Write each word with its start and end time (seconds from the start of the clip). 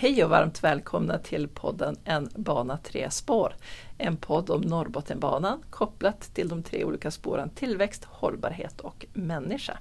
Hej 0.00 0.24
och 0.24 0.30
varmt 0.30 0.64
välkomna 0.64 1.18
till 1.18 1.48
podden 1.48 1.96
En 2.04 2.28
bana 2.36 2.78
tre 2.78 3.10
spår. 3.10 3.54
En 3.96 4.16
podd 4.16 4.50
om 4.50 4.60
Norrbottenbanan 4.60 5.62
kopplat 5.70 6.34
till 6.34 6.48
de 6.48 6.62
tre 6.62 6.84
olika 6.84 7.10
spåren 7.10 7.50
tillväxt, 7.50 8.04
hållbarhet 8.04 8.80
och 8.80 9.06
människa. 9.12 9.78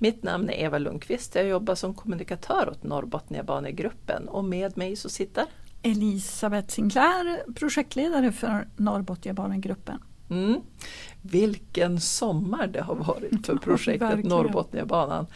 Mitt 0.00 0.22
namn 0.22 0.50
är 0.50 0.64
Eva 0.64 0.78
Lundqvist. 0.78 1.34
Jag 1.34 1.46
jobbar 1.46 1.74
som 1.74 1.94
kommunikatör 1.94 2.68
åt 2.68 2.82
Norrbotniabanegruppen 2.82 4.28
och 4.28 4.44
med 4.44 4.76
mig 4.76 4.96
så 4.96 5.08
sitter 5.08 5.44
Elisabeth 5.82 6.68
Sinclair, 6.68 7.52
projektledare 7.54 8.32
för 8.32 8.68
Norrbotniabanegruppen. 8.76 10.02
Mm. 10.32 10.60
Vilken 11.22 12.00
sommar 12.00 12.66
det 12.66 12.82
har 12.82 12.94
varit 12.94 13.46
för 13.46 13.56
projektet 13.62 14.24
Norrbotniabanan. 14.24 15.26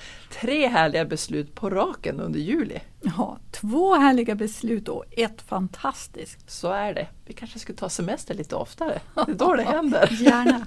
Tre 0.41 0.67
härliga 0.67 1.05
beslut 1.05 1.55
på 1.55 1.71
raken 1.71 2.21
under 2.21 2.41
juli. 2.41 2.81
Ja, 3.03 3.39
två 3.51 3.95
härliga 3.95 4.35
beslut 4.35 4.89
och 4.89 5.05
ett 5.11 5.43
fantastiskt. 5.43 6.51
Så 6.51 6.73
är 6.73 6.95
det. 6.95 7.09
Vi 7.27 7.33
kanske 7.33 7.59
ska 7.59 7.73
ta 7.73 7.89
semester 7.89 8.35
lite 8.35 8.57
oftare. 8.57 9.01
Det 9.15 9.33
är 9.33 9.35
då 9.35 9.55
det 9.55 9.63
händer. 9.73 10.09
Gärna. 10.21 10.67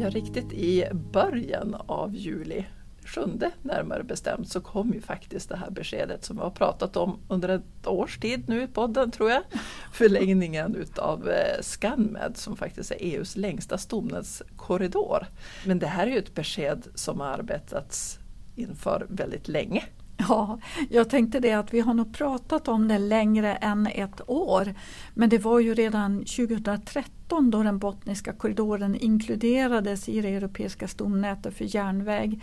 Ja, 0.00 0.10
riktigt 0.10 0.52
i 0.52 0.84
början 1.12 1.74
av 1.86 2.14
juli, 2.14 2.66
sjunde 3.04 3.50
närmare 3.62 4.02
bestämt, 4.04 4.48
så 4.48 4.60
kom 4.60 4.92
ju 4.92 5.00
faktiskt 5.00 5.48
det 5.48 5.56
här 5.56 5.70
beskedet 5.70 6.24
som 6.24 6.36
vi 6.36 6.42
har 6.42 6.50
pratat 6.50 6.96
om 6.96 7.18
under 7.28 7.48
ett 7.48 7.86
års 7.86 8.18
tid 8.18 8.48
nu 8.48 8.62
i 8.62 8.66
podden 8.66 9.10
tror 9.10 9.30
jag. 9.30 9.42
Förlängningen 9.92 10.76
utav 10.76 11.28
eh, 11.28 11.62
ScanMed 11.62 12.36
som 12.36 12.56
faktiskt 12.56 12.90
är 12.90 12.96
EUs 13.00 13.36
längsta 13.36 13.78
stomnätskorridor. 13.78 15.26
Men 15.66 15.78
det 15.78 15.86
här 15.86 16.06
är 16.06 16.10
ju 16.10 16.18
ett 16.18 16.34
besked 16.34 16.86
som 16.94 17.20
har 17.20 17.26
arbetats 17.26 18.18
inför 18.56 19.06
väldigt 19.08 19.48
länge. 19.48 19.84
Ja, 20.18 20.58
jag 20.90 21.10
tänkte 21.10 21.40
det 21.40 21.52
att 21.52 21.74
vi 21.74 21.80
har 21.80 21.94
nog 21.94 22.14
pratat 22.14 22.68
om 22.68 22.88
det 22.88 22.98
längre 22.98 23.54
än 23.54 23.86
ett 23.86 24.20
år. 24.26 24.74
Men 25.14 25.28
det 25.28 25.38
var 25.38 25.60
ju 25.60 25.74
redan 25.74 26.18
2013 26.18 27.50
då 27.50 27.62
den 27.62 27.78
Botniska 27.78 28.32
korridoren 28.32 28.94
inkluderades 28.94 30.08
i 30.08 30.20
det 30.20 30.28
europeiska 30.28 30.88
stomnätet 30.88 31.54
för 31.54 31.74
järnväg. 31.76 32.40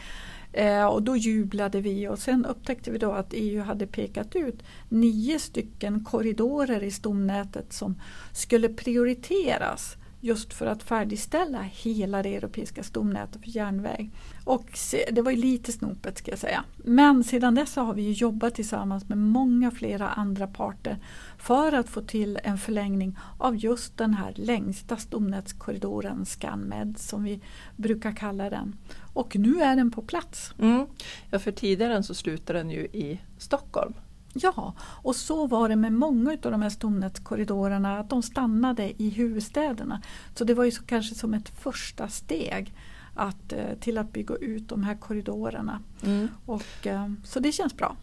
Eh, 0.53 0.85
och 0.85 1.03
då 1.03 1.17
jublade 1.17 1.81
vi 1.81 2.07
och 2.07 2.19
sen 2.19 2.45
upptäckte 2.45 2.91
vi 2.91 2.97
då 2.97 3.11
att 3.11 3.33
EU 3.33 3.63
hade 3.63 3.87
pekat 3.87 4.35
ut 4.35 4.63
nio 4.89 5.39
stycken 5.39 6.03
korridorer 6.03 6.83
i 6.83 6.91
stomnätet 6.91 7.73
som 7.73 8.01
skulle 8.33 8.69
prioriteras 8.69 9.97
just 10.25 10.53
för 10.53 10.65
att 10.65 10.83
färdigställa 10.83 11.61
hela 11.61 12.23
det 12.23 12.35
europeiska 12.35 12.83
stomnätet 12.83 13.41
för 13.43 13.49
järnväg. 13.49 14.11
Och 14.43 14.79
det 15.11 15.21
var 15.21 15.31
ju 15.31 15.37
lite 15.37 15.71
snopet 15.71 16.17
ska 16.17 16.31
jag 16.31 16.39
säga. 16.39 16.63
Men 16.77 17.23
sedan 17.23 17.55
dess 17.55 17.75
har 17.75 17.93
vi 17.93 18.11
jobbat 18.11 18.55
tillsammans 18.55 19.09
med 19.09 19.17
många 19.17 19.71
flera 19.71 20.09
andra 20.09 20.47
parter 20.47 20.97
för 21.37 21.71
att 21.71 21.89
få 21.89 22.01
till 22.01 22.39
en 22.43 22.57
förlängning 22.57 23.17
av 23.37 23.55
just 23.55 23.97
den 23.97 24.13
här 24.13 24.33
längsta 24.35 24.97
stomnätskorridoren 24.97 26.25
ScanMed 26.25 26.97
som 26.97 27.23
vi 27.23 27.41
brukar 27.75 28.11
kalla 28.11 28.49
den. 28.49 28.75
Och 29.13 29.35
nu 29.35 29.61
är 29.61 29.75
den 29.75 29.91
på 29.91 30.01
plats. 30.01 30.53
Mm. 30.59 30.85
Ja, 31.31 31.39
för 31.39 31.51
tidigare 31.51 32.03
så 32.03 32.13
slutade 32.13 32.59
den 32.59 32.69
ju 32.69 32.81
i 32.81 33.19
Stockholm. 33.37 33.93
Ja, 34.37 34.73
och 34.79 35.15
så 35.15 35.47
var 35.47 35.69
det 35.69 35.75
med 35.75 35.93
många 35.93 36.31
av 36.31 36.51
de 36.51 36.61
här 36.61 36.69
stomnätskorridorerna 36.69 37.99
att 37.99 38.09
de 38.09 38.23
stannade 38.23 39.03
i 39.03 39.09
huvudstäderna. 39.09 40.01
Så 40.35 40.43
det 40.43 40.53
var 40.53 40.63
ju 40.63 40.71
så, 40.71 40.83
kanske 40.83 41.15
som 41.15 41.33
ett 41.33 41.49
första 41.49 42.07
steg 42.07 42.73
att, 43.13 43.53
eh, 43.53 43.77
till 43.79 43.97
att 43.97 44.13
bygga 44.13 44.35
ut 44.35 44.69
de 44.69 44.83
här 44.83 44.95
korridorerna. 44.95 45.79
Mm. 46.03 46.27
Och, 46.45 46.87
eh, 46.87 47.11
så 47.23 47.39
det 47.39 47.51
känns 47.51 47.77
bra. 47.77 47.95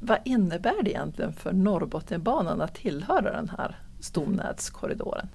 Vad 0.00 0.18
innebär 0.24 0.82
det 0.82 0.90
egentligen 0.90 1.32
för 1.32 1.52
Norrbotniabanan 1.52 2.60
att 2.60 2.74
tillhöra 2.74 3.32
den 3.32 3.48
här 3.48 3.78
stomnätskorridoren? 4.00 5.28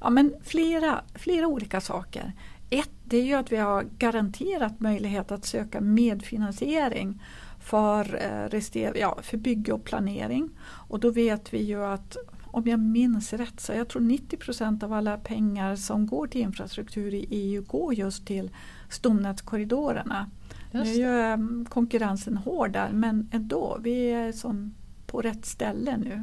Ja, 0.00 0.10
men 0.10 0.34
flera, 0.42 1.00
flera 1.14 1.46
olika 1.46 1.80
saker. 1.80 2.32
Ett 2.70 2.90
det 3.04 3.16
är 3.16 3.24
ju 3.24 3.34
att 3.34 3.52
vi 3.52 3.56
har 3.56 3.82
garanterat 3.98 4.80
möjlighet 4.80 5.32
att 5.32 5.44
söka 5.44 5.80
medfinansiering 5.80 7.22
för, 7.60 8.14
eh, 8.14 8.90
ja, 8.94 9.18
för 9.22 9.36
bygge 9.36 9.72
och 9.72 9.84
planering. 9.84 10.50
Och 10.62 11.00
då 11.00 11.10
vet 11.10 11.54
vi 11.54 11.62
ju 11.62 11.84
att 11.84 12.16
om 12.52 12.66
jag 12.66 12.80
minns 12.80 13.32
rätt 13.32 13.60
så 13.60 13.72
jag 13.72 13.88
tror 13.88 14.02
90 14.02 14.36
procent 14.36 14.82
av 14.82 14.92
alla 14.92 15.16
pengar 15.16 15.76
som 15.76 16.06
går 16.06 16.26
till 16.26 16.40
infrastruktur 16.40 17.14
i 17.14 17.26
EU 17.30 17.62
går 17.62 17.94
just 17.94 18.26
till 18.26 18.50
stomnätskorridorerna. 18.88 20.30
Nu 20.72 20.80
är 20.80 20.94
ju 20.94 21.20
ehm, 21.20 21.66
konkurrensen 21.70 22.36
hård 22.36 22.72
där 22.72 22.90
men 22.92 23.28
ändå, 23.32 23.78
vi 23.82 24.10
är 24.10 24.32
som 24.32 24.74
på 25.06 25.20
rätt 25.20 25.46
ställe 25.46 25.96
nu. 25.96 26.22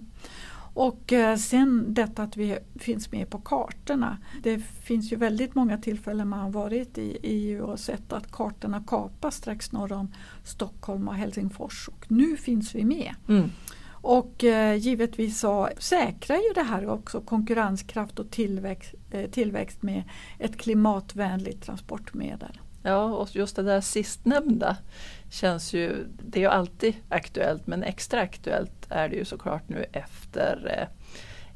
Och 0.78 1.14
eh, 1.14 1.38
sen 1.38 1.94
detta 1.94 2.24
att 2.24 2.38
vi 2.38 2.58
finns 2.76 3.12
med 3.12 3.30
på 3.30 3.38
kartorna. 3.38 4.18
Det 4.44 4.60
finns 4.60 5.12
ju 5.12 5.16
väldigt 5.16 5.56
många 5.56 5.78
tillfällen 5.78 6.28
man 6.28 6.40
har 6.40 6.50
varit 6.50 6.98
i 6.98 7.18
EU 7.24 7.66
och 7.66 7.80
sett 7.80 8.14
att 8.14 8.32
kartorna 8.32 8.84
kapas 8.88 9.36
strax 9.36 9.72
norr 9.72 9.94
om 9.94 10.12
Stockholm 10.44 11.08
och 11.08 11.16
Helsingfors. 11.16 11.88
Och 11.88 12.06
nu 12.12 12.38
finns 12.38 12.76
vi 12.76 12.86
med. 12.86 13.16
Mm. 13.30 13.50
Och 13.90 14.44
eh, 14.44 14.76
givetvis 14.76 15.40
så 15.40 15.70
säkrar 15.78 16.38
ju 16.38 16.54
det 16.56 16.64
här 16.64 16.90
också 16.90 17.22
konkurrenskraft 17.22 18.20
och 18.20 18.32
tillväxt, 18.32 18.94
eh, 19.12 19.30
tillväxt 19.30 19.84
med 19.84 20.04
ett 20.40 20.58
klimatvänligt 20.58 21.64
transportmedel. 21.64 22.60
Ja, 22.88 23.04
och 23.04 23.36
just 23.36 23.56
det 23.56 23.64
där 23.64 23.82
sistnämnda 23.82 24.78
känns 25.30 25.74
ju, 25.74 26.08
det 26.08 26.40
är 26.40 26.42
ju 26.42 26.50
alltid 26.50 26.96
aktuellt 27.10 27.68
men 27.68 27.84
extra 27.84 28.22
aktuellt 28.22 28.88
är 28.90 29.10
det 29.10 29.16
ju 29.16 29.26
såklart 29.26 29.70
nu 29.70 29.86
efter 29.92 30.78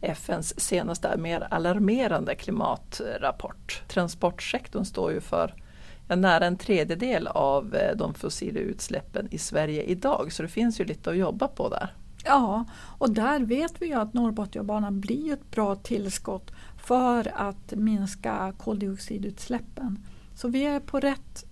eh, 0.02 0.12
FNs 0.12 0.60
senaste 0.60 1.18
mer 1.18 1.48
alarmerande 1.52 2.36
klimatrapport. 2.36 3.84
Transportsektorn 3.88 4.86
står 4.86 5.12
ju 5.12 5.22
för 5.22 5.54
nära 6.08 6.46
en 6.46 6.58
tredjedel 6.58 7.28
av 7.28 7.76
eh, 7.76 7.98
de 7.98 8.14
fossila 8.14 8.60
utsläppen 8.60 9.28
i 9.32 9.38
Sverige 9.38 9.84
idag 9.84 10.32
så 10.32 10.44
det 10.44 10.50
finns 10.50 10.80
ju 10.80 10.86
lite 10.86 11.10
att 11.10 11.18
jobba 11.18 11.48
på 11.48 11.70
där. 11.70 11.94
Ja, 12.26 12.66
och 12.98 13.12
där 13.12 13.40
vet 13.40 13.82
vi 13.82 13.88
ju 13.88 13.94
att 13.94 14.14
Norrbotniabanan 14.14 15.00
blir 15.00 15.34
ett 15.34 15.52
bra 15.52 15.76
tillskott 15.76 16.52
för 16.78 17.32
att 17.36 17.74
minska 17.76 18.54
koldioxidutsläppen. 18.58 20.00
Så 20.42 20.48
vi 20.48 20.66
är 20.66 20.80
på 20.80 21.00
rätt 21.00 21.46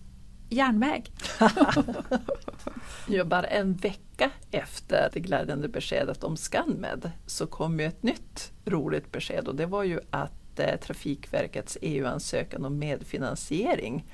järnväg. 0.49 1.11
ja, 3.07 3.23
bara 3.23 3.47
en 3.47 3.73
vecka 3.73 4.31
efter 4.51 5.09
det 5.13 5.19
glädjande 5.19 5.67
beskedet 5.67 6.23
om 6.23 6.37
ScanMed 6.37 7.11
så 7.25 7.47
kom 7.47 7.79
ju 7.79 7.85
ett 7.85 8.03
nytt 8.03 8.51
roligt 8.65 9.11
besked 9.11 9.47
och 9.47 9.55
det 9.55 9.65
var 9.65 9.83
ju 9.83 9.99
att 10.09 10.59
eh, 10.59 10.79
Trafikverkets 10.79 11.77
EU-ansökan 11.81 12.65
om 12.65 12.79
medfinansiering 12.79 14.05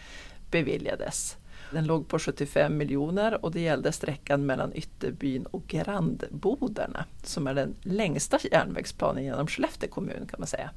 beviljades. 0.51 1.37
Den 1.75 1.85
låg 1.85 2.07
på 2.07 2.19
75 2.19 2.77
miljoner 2.77 3.45
och 3.45 3.51
det 3.51 3.61
gällde 3.61 3.91
sträckan 3.91 4.45
mellan 4.45 4.73
Ytterbyn 4.73 5.45
och 5.45 5.67
Grandbodarna 5.67 7.05
som 7.23 7.47
är 7.47 7.53
den 7.53 7.75
längsta 7.81 8.39
järnvägsplanen 8.51 9.23
genom 9.23 9.47
Skellefteå 9.47 9.89
kommun 9.89 10.27
kan 10.29 10.39
man 10.39 10.47
säga. 10.47 10.69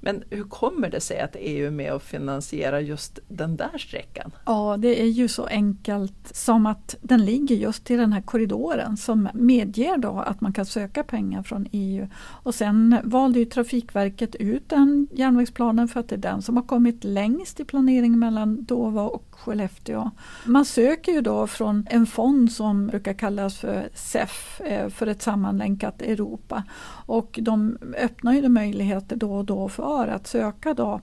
Men 0.00 0.24
hur 0.30 0.44
kommer 0.44 0.90
det 0.90 1.00
sig 1.00 1.20
att 1.20 1.36
EU 1.38 1.66
är 1.66 1.70
med 1.70 1.94
och 1.94 2.02
finansierar 2.02 2.80
just 2.80 3.18
den 3.28 3.56
där 3.56 3.78
sträckan? 3.78 4.30
Ja, 4.46 4.76
det 4.76 5.02
är 5.02 5.06
ju 5.06 5.28
så 5.28 5.46
enkelt 5.46 6.36
som 6.36 6.66
att 6.66 6.96
den 7.00 7.24
ligger 7.24 7.56
just 7.56 7.90
i 7.90 7.96
den 7.96 8.12
här 8.12 8.22
korridoren 8.22 8.96
som 8.96 9.28
medger 9.34 9.96
då 9.96 10.18
att 10.26 10.40
man 10.40 10.52
kan 10.52 10.66
söka 10.66 11.04
pengar 11.04 11.42
från 11.42 11.66
EU. 11.72 12.08
Och 12.16 12.54
sen 12.54 12.96
valde 13.04 13.38
ju 13.38 13.44
Trafikverket 13.44 14.34
ut 14.34 14.68
den 14.68 15.08
järnvägsplanen 15.12 15.88
för 15.88 16.00
att 16.00 16.08
det 16.08 16.14
är 16.14 16.18
den 16.18 16.42
som 16.42 16.56
har 16.56 16.64
kommit 16.64 17.04
längst 17.04 17.60
i 17.60 17.64
planeringen 17.64 18.18
mellan 18.18 18.64
Dova 18.64 19.02
och 19.02 19.33
Skellefteå. 19.36 20.10
Man 20.44 20.64
söker 20.64 21.12
ju 21.12 21.20
då 21.20 21.46
från 21.46 21.86
en 21.90 22.06
fond 22.06 22.52
som 22.52 22.86
brukar 22.86 23.12
kallas 23.12 23.58
för 23.58 23.88
SEF, 23.94 24.60
eh, 24.60 24.88
för 24.88 25.06
ett 25.06 25.22
sammanlänkat 25.22 26.02
Europa. 26.02 26.62
Och 27.06 27.38
de 27.42 27.78
öppnar 27.98 28.32
ju 28.32 28.48
möjligheter 28.48 29.16
då 29.16 29.34
och 29.34 29.44
då 29.44 29.68
för 29.68 30.08
att 30.08 30.26
söka 30.26 30.74
då 30.74 31.00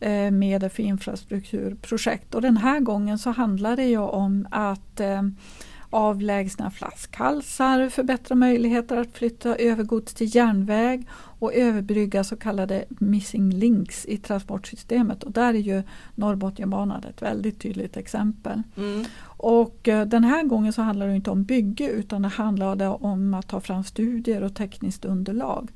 eh, 0.00 0.30
medel 0.30 0.70
för 0.70 0.82
infrastrukturprojekt. 0.82 2.34
Och 2.34 2.42
den 2.42 2.56
här 2.56 2.80
gången 2.80 3.18
så 3.18 3.30
handlar 3.30 3.76
det 3.76 3.86
ju 3.86 3.98
om 3.98 4.46
att 4.50 5.00
eh, 5.00 5.22
avlägsna 5.90 6.70
flaskhalsar, 6.70 7.88
förbättra 7.88 8.34
möjligheter 8.34 8.96
att 8.96 9.12
flytta 9.12 9.56
över 9.56 9.84
gods 9.84 10.14
till 10.14 10.36
järnväg 10.36 11.08
och 11.12 11.54
överbrygga 11.54 12.24
så 12.24 12.36
kallade 12.36 12.84
missing 12.88 13.50
links 13.50 14.06
i 14.06 14.16
transportsystemet. 14.16 15.22
Och 15.22 15.32
där 15.32 15.54
är 15.54 15.58
ju 15.58 15.82
Norrbotniabanan 16.14 17.04
ett 17.04 17.22
väldigt 17.22 17.60
tydligt 17.60 17.96
exempel. 17.96 18.62
Mm. 18.76 19.04
Och 19.22 19.88
eh, 19.88 20.06
den 20.06 20.24
här 20.24 20.42
gången 20.42 20.72
så 20.72 20.82
handlar 20.82 21.06
det 21.06 21.16
inte 21.16 21.30
om 21.30 21.44
bygge 21.44 21.88
utan 21.90 22.22
det 22.22 22.28
handlade 22.28 22.88
om 22.88 23.34
att 23.34 23.48
ta 23.48 23.60
fram 23.60 23.84
studier 23.84 24.42
och 24.42 24.54
tekniskt 24.54 25.04
underlag. 25.04 25.70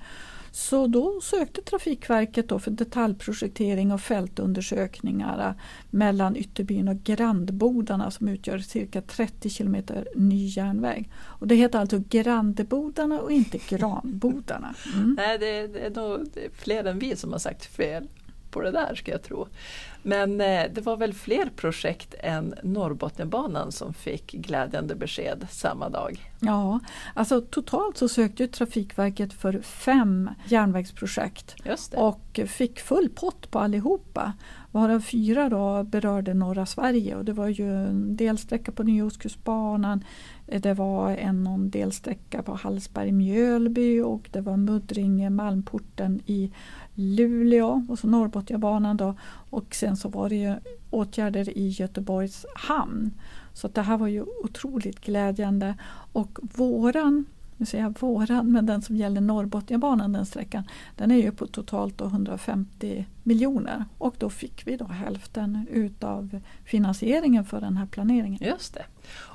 Så 0.54 0.86
då 0.86 1.20
sökte 1.20 1.62
Trafikverket 1.62 2.48
då 2.48 2.58
för 2.58 2.70
detaljprojektering 2.70 3.92
och 3.92 4.00
fältundersökningar 4.00 5.54
mellan 5.90 6.36
Ytterbyn 6.36 6.88
och 6.88 6.96
Grandbodarna 6.96 8.10
som 8.10 8.28
utgör 8.28 8.58
cirka 8.58 9.02
30 9.02 9.50
kilometer 9.50 10.08
ny 10.14 10.46
järnväg. 10.46 11.10
Och 11.16 11.48
det 11.48 11.54
heter 11.54 11.78
alltså 11.78 12.02
Grandbodarna 12.08 13.20
och 13.20 13.32
inte 13.32 13.58
Granbodarna. 13.68 14.74
Mm. 14.94 15.14
Nej, 15.18 15.38
det, 15.38 15.66
det 15.66 15.80
är 15.80 15.90
nog 15.90 16.28
fler 16.52 16.84
än 16.84 16.98
vi 16.98 17.16
som 17.16 17.32
har 17.32 17.38
sagt 17.38 17.64
fel 17.64 18.08
på 18.50 18.60
det 18.60 18.70
där 18.70 18.94
ska 18.94 19.12
jag 19.12 19.22
tro. 19.22 19.48
Men 20.02 20.40
eh, 20.40 20.64
det 20.72 20.80
var 20.80 20.96
väl 20.96 21.14
fler 21.14 21.50
projekt 21.56 22.14
än 22.18 22.54
Norrbotniabanan 22.62 23.72
som 23.72 23.94
fick 23.94 24.32
glädjande 24.32 24.94
besked 24.94 25.46
samma 25.50 25.88
dag? 25.88 26.32
Ja, 26.46 26.81
alltså 27.14 27.41
totalt 27.41 27.96
så 27.96 28.08
sökte 28.08 28.49
Trafikverket 28.49 29.32
för 29.32 29.61
fem 29.61 30.31
järnvägsprojekt 30.46 31.56
och 31.96 32.41
fick 32.46 32.81
full 32.81 33.08
pott 33.08 33.50
på 33.50 33.58
allihopa. 33.58 34.32
Varav 34.70 35.00
fyra 35.00 35.49
då 35.49 35.82
berörde 35.82 36.35
norra 36.35 36.67
Sverige 36.67 37.17
och 37.17 37.25
det 37.25 37.32
var 37.32 37.49
ju 37.49 37.87
en 37.87 38.17
delsträcka 38.17 38.73
på 38.73 38.82
Nya 38.82 39.05
Ostkustbanan, 39.05 40.05
det 40.46 40.75
var 40.75 41.11
en 41.11 41.43
någon 41.43 41.70
delsträcka 41.70 42.43
på 42.43 42.55
Hallsberg-Mjölby 42.55 44.00
och 44.00 44.29
det 44.32 44.41
var 44.41 44.56
Muddringe-Malmporten 44.56 46.20
i 46.26 46.52
Luleå 46.94 47.87
och 47.88 47.99
så 47.99 48.06
Norrbotniabanan 48.06 48.96
då 48.96 49.14
och 49.50 49.75
sen 49.75 49.96
så 49.96 50.08
var 50.08 50.29
det 50.29 50.37
ju 50.37 50.55
åtgärder 50.94 51.58
i 51.58 51.69
Göteborgs 51.69 52.46
hamn. 52.55 53.11
Så 53.52 53.69
det 53.69 53.82
här 53.82 53.96
var 53.96 54.08
ju 54.08 54.23
otroligt 54.23 55.00
glädjande 55.00 55.75
och 56.12 56.38
våran 56.43 57.25
nu 57.56 57.67
säger 57.67 57.85
jag 57.85 58.00
våran, 58.00 58.52
men 58.52 58.67
den 58.67 58.82
som 58.82 58.96
gäller 58.96 59.20
Norrbotniabanan, 59.20 60.12
den 60.12 60.26
sträckan, 60.26 60.64
den 60.96 61.11
är 61.11 61.17
ju 61.17 61.32
på 61.32 61.46
totalt 61.46 62.00
150 62.00 63.06
miljoner 63.23 63.85
och 63.99 64.14
då 64.19 64.31
fick 64.31 64.67
vi 64.67 64.76
då 64.76 64.85
hälften 64.85 65.67
utav 65.70 66.41
finansieringen 66.64 67.44
för 67.44 67.61
den 67.61 67.76
här 67.76 67.87
planeringen. 67.87 68.38
Just 68.43 68.75
det. 68.75 68.85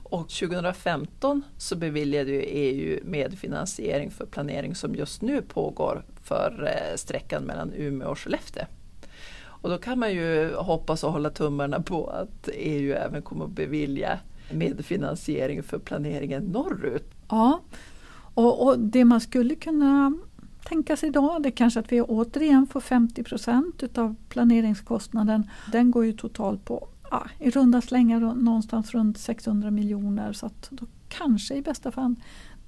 Och 0.03 0.29
2015 0.29 1.41
så 1.57 1.75
beviljade 1.75 2.31
ju 2.31 2.41
EU 2.41 2.99
medfinansiering 3.05 4.11
för 4.11 4.25
planering 4.25 4.75
som 4.75 4.95
just 4.95 5.21
nu 5.21 5.41
pågår 5.41 6.05
för 6.23 6.63
eh, 6.67 6.95
sträckan 6.95 7.43
mellan 7.43 7.73
Umeå 7.73 8.09
och 8.09 8.19
Skellefteå. 8.19 8.65
Och 9.61 9.69
då 9.69 9.77
kan 9.77 9.99
man 9.99 10.13
ju 10.13 10.55
hoppas 10.55 11.03
och 11.03 11.11
hålla 11.11 11.29
tummarna 11.29 11.81
på 11.81 12.07
att 12.07 12.49
EU 12.53 12.93
även 12.93 13.21
kommer 13.21 13.45
att 13.45 13.51
bevilja 13.51 14.19
medfinansiering 14.51 15.63
för 15.63 15.79
planeringen 15.79 16.43
norrut. 16.43 17.11
Ja, 17.29 17.59
och, 18.33 18.67
och 18.67 18.79
det 18.79 19.05
man 19.05 19.21
skulle 19.21 19.55
kunna 19.55 20.17
tänka 20.63 20.97
sig 20.97 21.09
idag 21.09 21.43
det 21.43 21.49
är 21.49 21.51
kanske 21.51 21.79
att 21.79 21.91
vi 21.91 22.01
återigen 22.01 22.67
får 22.67 22.81
50 22.81 23.23
procent 23.23 23.83
utav 23.83 24.15
planeringskostnaden. 24.29 25.49
Den 25.71 25.91
går 25.91 26.05
ju 26.05 26.13
totalt 26.13 26.65
på 26.65 26.87
ja, 27.11 27.27
i 27.39 27.49
runda 27.49 27.81
slängar 27.81 28.19
någonstans 28.19 28.91
runt 28.91 29.17
600 29.17 29.71
miljoner 29.71 30.33
så 30.33 30.45
att 30.45 30.67
då 30.71 30.85
kanske 31.09 31.55
i 31.55 31.61
bästa 31.61 31.91
fall 31.91 32.15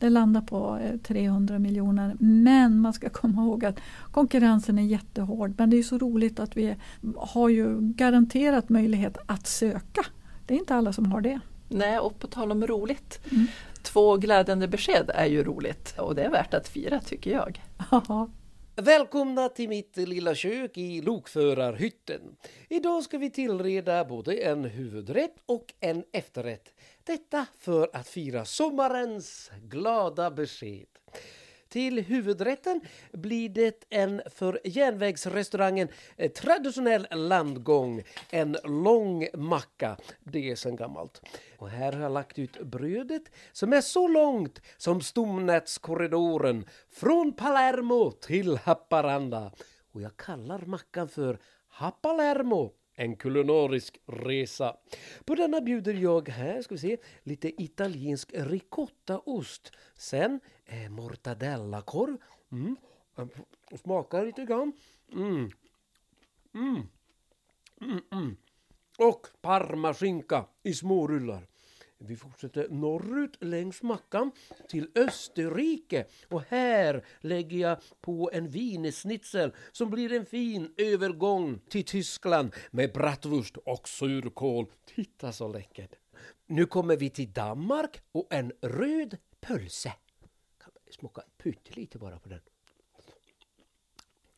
det 0.01 0.09
landar 0.09 0.41
på 0.41 0.79
300 1.03 1.53
eh, 1.53 1.59
miljoner. 1.59 2.15
Men 2.19 2.79
man 2.79 2.93
ska 2.93 3.09
komma 3.09 3.41
ihåg 3.41 3.65
att 3.65 3.79
konkurrensen 4.11 4.79
är 4.79 4.83
jättehård. 4.83 5.53
Men 5.57 5.69
det 5.69 5.77
är 5.77 5.83
så 5.83 5.97
roligt 5.97 6.39
att 6.39 6.57
vi 6.57 6.75
har 7.17 7.49
ju 7.49 7.77
garanterat 7.79 8.69
möjlighet 8.69 9.17
att 9.25 9.47
söka. 9.47 10.05
Det 10.45 10.53
är 10.53 10.57
inte 10.57 10.75
alla 10.75 10.93
som 10.93 11.11
har 11.11 11.21
det. 11.21 11.39
Nej, 11.67 11.99
och 11.99 12.19
på 12.19 12.27
tal 12.27 12.51
om 12.51 12.67
roligt. 12.67 13.19
Mm. 13.31 13.47
Två 13.81 14.17
glädjande 14.17 14.67
besked 14.67 15.11
är 15.13 15.25
ju 15.25 15.43
roligt 15.43 15.93
och 15.97 16.15
det 16.15 16.23
är 16.23 16.29
värt 16.29 16.53
att 16.53 16.67
fira 16.67 16.99
tycker 16.99 17.31
jag. 17.31 17.61
Välkomna 18.81 19.49
till 19.49 19.69
mitt 19.69 19.97
lilla 19.97 20.35
kök 20.35 20.77
i 20.77 21.01
lokförarhytten. 21.01 22.21
Idag 22.69 23.03
ska 23.03 23.17
vi 23.17 23.29
tillreda 23.29 24.05
både 24.05 24.35
en 24.35 24.65
huvudrätt 24.65 25.35
och 25.45 25.73
en 25.79 26.03
efterrätt. 26.11 26.73
Detta 27.03 27.45
för 27.59 27.89
att 27.93 28.07
fira 28.07 28.45
sommarens 28.45 29.51
glada 29.61 30.31
besked. 30.31 30.87
Till 31.71 31.99
huvudrätten 31.99 32.81
blir 33.11 33.49
det 33.49 33.83
en 33.89 34.21
för 34.35 34.59
järnvägsrestaurangen 34.63 35.87
eh, 36.17 36.31
traditionell 36.31 37.07
landgång, 37.11 38.03
en 38.29 38.57
lång 38.63 39.27
macka. 39.33 39.97
Det 40.19 40.51
är 40.51 40.55
sen 40.55 40.75
gammalt. 40.75 41.21
Och 41.57 41.69
här 41.69 41.91
har 41.91 42.01
jag 42.01 42.11
lagt 42.11 42.39
ut 42.39 42.61
brödet 42.61 43.23
som 43.51 43.73
är 43.73 43.81
så 43.81 44.07
långt 44.07 44.61
som 44.77 45.01
stomnätskorridoren 45.01 46.65
från 46.89 47.33
Palermo 47.33 48.11
till 48.11 48.57
Haparanda. 48.57 49.51
Och 49.91 50.01
jag 50.01 50.17
kallar 50.17 50.59
mackan 50.59 51.09
för 51.09 51.39
Hapalermo 51.67 52.73
en 53.01 53.15
kulinarisk 53.15 53.97
resa. 54.05 54.77
På 55.25 55.35
denna 55.35 55.61
bjuder 55.61 55.93
jag 55.93 56.29
här, 56.29 56.61
ska 56.61 56.75
vi 56.75 56.79
se, 56.79 56.97
lite 57.23 57.63
italiensk 57.63 58.31
ricottaost. 58.33 59.71
Sen 59.95 60.39
eh, 60.65 60.89
mortadellakorv. 60.89 62.17
Mm. 62.51 62.75
Äh, 63.17 63.27
smakar 63.83 64.25
lite 64.25 64.45
grann. 64.45 64.73
Mm. 65.13 65.51
Mm. 66.53 66.87
Mm, 67.81 68.01
mm. 68.11 68.35
Och 68.97 69.27
parmaskinka 69.41 70.45
i 70.63 70.73
små 70.73 71.07
rullar. 71.07 71.47
Vi 72.07 72.15
fortsätter 72.15 72.69
norrut 72.69 73.43
längs 73.43 73.81
mackan 73.81 74.31
till 74.69 74.87
Österrike 74.95 76.05
och 76.27 76.43
här 76.47 77.05
lägger 77.19 77.57
jag 77.57 77.77
på 78.01 78.29
en 78.33 78.49
wienerschnitzel 78.49 79.53
som 79.71 79.89
blir 79.89 80.11
en 80.11 80.25
fin 80.25 80.73
övergång 80.77 81.59
till 81.69 81.85
Tyskland 81.85 82.55
med 82.71 82.93
bratwurst 82.93 83.57
och 83.57 83.89
surkål. 83.89 84.65
Titta 84.85 85.31
så 85.31 85.47
läckert! 85.47 85.95
Nu 86.45 86.65
kommer 86.65 86.97
vi 86.97 87.09
till 87.09 87.33
Danmark 87.33 88.01
och 88.11 88.33
en 88.33 88.51
röd 88.61 89.17
pölse. 89.41 89.93
Kan 90.63 90.71
smaka 90.91 91.21
pyttelite 91.37 91.97
bara 91.97 92.19
på 92.19 92.29
den. 92.29 92.41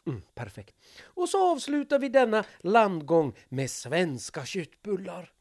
Mm, 0.06 0.22
perfekt. 0.34 0.76
Och 1.04 1.30
så 1.30 1.52
avslutar 1.52 2.00
vi 2.00 2.10
denna 2.10 2.46
landgång 2.60 3.34
med 3.50 3.70
svenska 3.72 4.46
köttbullar. 4.46 5.32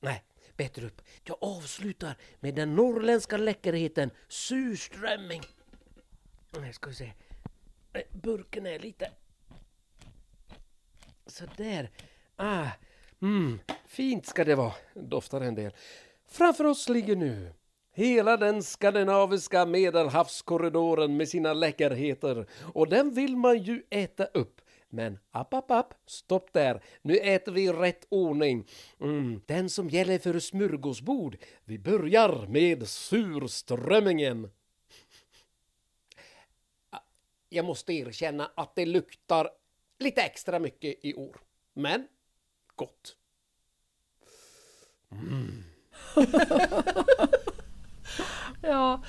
Nej, 0.00 0.24
bättre 0.58 0.86
upp. 0.86 1.02
Jag 1.24 1.36
avslutar 1.40 2.16
med 2.40 2.54
den 2.54 2.74
norrländska 2.74 3.36
läckerheten 3.36 4.10
surströmming. 4.28 5.42
Nu 6.60 6.72
ska 6.72 6.88
vi 6.90 6.96
se. 6.96 7.12
Burken 8.10 8.66
är 8.66 8.78
lite... 8.78 9.10
Sådär. 11.26 11.90
Ah, 12.36 12.68
mm, 13.22 13.58
fint 13.86 14.26
ska 14.26 14.44
det 14.44 14.54
vara. 14.54 14.72
Doftar 14.94 15.40
en 15.40 15.54
del. 15.54 15.72
Framför 16.26 16.64
oss 16.64 16.88
ligger 16.88 17.16
nu 17.16 17.52
Hela 17.98 18.36
den 18.36 18.62
skandinaviska 18.62 19.66
medelhavskorridoren 19.66 21.16
med 21.16 21.28
sina 21.28 21.52
läckerheter 21.52 22.46
och 22.74 22.88
den 22.88 23.14
vill 23.14 23.36
man 23.36 23.58
ju 23.58 23.82
äta 23.90 24.24
upp. 24.24 24.60
Men 24.88 25.18
app, 25.30 25.54
app, 25.54 25.70
app, 25.70 25.94
stopp 26.06 26.52
där. 26.52 26.84
Nu 27.02 27.16
äter 27.16 27.52
vi 27.52 27.64
i 27.64 27.72
rätt 27.72 28.06
ordning. 28.08 28.68
Mm, 29.00 29.40
den 29.46 29.70
som 29.70 29.88
gäller 29.88 30.18
för 30.18 30.38
smörgåsbord. 30.38 31.36
Vi 31.64 31.78
börjar 31.78 32.46
med 32.46 32.88
surströmmingen. 32.88 34.50
Jag 37.48 37.64
måste 37.64 37.92
erkänna 37.92 38.50
att 38.54 38.74
det 38.74 38.86
luktar 38.86 39.50
lite 39.98 40.22
extra 40.22 40.58
mycket 40.58 41.04
i 41.04 41.14
år. 41.14 41.40
Men 41.74 42.08
gott. 42.74 43.16
Mm. 45.10 45.64
ja. 48.62 49.02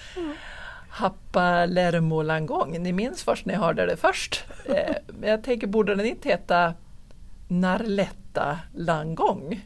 Happa 0.99 1.65
Lermo-langång. 1.65 2.79
Ni 2.79 2.93
minns 2.93 3.23
först 3.23 3.45
när 3.45 3.53
jag 3.53 3.61
hörde 3.61 3.85
det 3.85 3.97
först. 3.97 4.43
Eh, 4.65 4.95
jag 5.21 5.43
tänker, 5.43 5.67
borde 5.67 5.95
den 5.95 6.05
inte 6.05 6.29
heta 6.29 6.73
Narletta 7.47 8.59
Langång? 8.75 9.65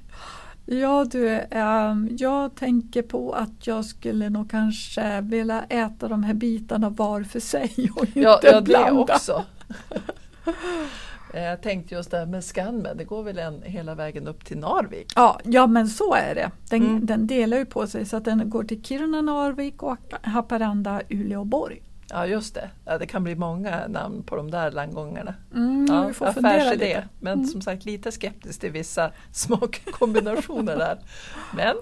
Ja 0.66 1.06
du, 1.12 1.30
eh, 1.30 1.96
jag 2.10 2.56
tänker 2.56 3.02
på 3.02 3.34
att 3.34 3.68
jag 3.68 3.86
skulle 3.86 4.30
nog 4.30 4.52
kanske 4.52 5.22
vilja 5.22 5.64
äta 5.70 6.08
de 6.08 6.24
här 6.24 6.34
bitarna 6.34 6.90
var 6.90 7.24
för 7.24 7.40
sig 7.40 7.92
och 7.96 8.06
inte 8.06 8.20
ja, 8.20 8.40
ja, 8.44 8.62
blanda. 8.62 9.06
det 9.06 9.14
också. 9.14 9.44
Jag 11.34 11.62
tänkte 11.62 11.96
just 11.96 12.12
det 12.12 12.18
här 12.18 12.26
med 12.26 12.44
Scanmed, 12.44 12.98
det 12.98 13.04
går 13.04 13.24
väl 13.24 13.38
en, 13.38 13.62
hela 13.62 13.96
vägen 13.96 14.28
upp 14.28 14.46
till 14.46 14.58
Narvik? 14.58 15.14
Ja, 15.16 15.40
ja 15.44 15.68
men 15.68 15.88
så 15.88 16.14
är 16.14 16.36
det. 16.36 16.52
Den, 16.70 16.82
mm. 16.82 17.06
den 17.06 17.28
delar 17.28 17.58
ju 17.58 17.66
på 17.66 17.88
sig 17.88 18.06
så 18.06 18.18
att 18.18 18.26
den 18.26 18.50
går 18.50 18.64
till 18.64 18.84
Kiruna, 18.84 19.22
Narvik 19.22 19.84
och 19.84 19.98
Haparanda, 20.22 21.02
Uleåborg. 21.10 21.82
Ja 22.10 22.26
just 22.26 22.56
det, 22.56 22.70
ja, 22.86 22.98
det 22.98 23.06
kan 23.06 23.24
bli 23.24 23.36
många 23.36 23.88
namn 23.88 24.24
på 24.24 24.36
de 24.36 24.52
där 24.52 24.72
landgångarna. 24.72 25.34
Mm, 25.54 25.88
ja, 25.90 26.08
vi 26.08 26.14
får 26.14 26.26
affärsidé. 26.26 27.04
Men 27.20 27.34
mm. 27.34 27.46
som 27.46 27.62
sagt 27.62 27.86
lite 27.86 28.12
skeptisk 28.12 28.60
till 28.60 28.72
vissa 28.72 29.12
smakkombinationer 29.32 30.78
där. 30.78 31.00
Men 31.56 31.76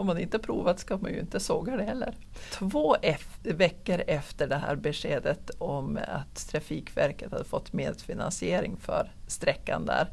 har 0.00 0.04
man 0.04 0.18
inte 0.18 0.38
provat 0.38 0.80
ska 0.80 0.96
man 0.96 1.12
ju 1.12 1.20
inte 1.20 1.40
såga 1.40 1.76
det 1.76 1.82
heller. 1.82 2.14
Två 2.52 2.96
veckor 3.42 4.02
efter 4.06 4.46
det 4.46 4.56
här 4.56 4.76
beskedet 4.76 5.50
om 5.58 5.98
att 6.08 6.48
Trafikverket 6.48 7.32
hade 7.32 7.44
fått 7.44 7.72
medfinansiering 7.72 8.76
för 8.76 9.12
sträckan 9.26 9.86
där 9.86 10.08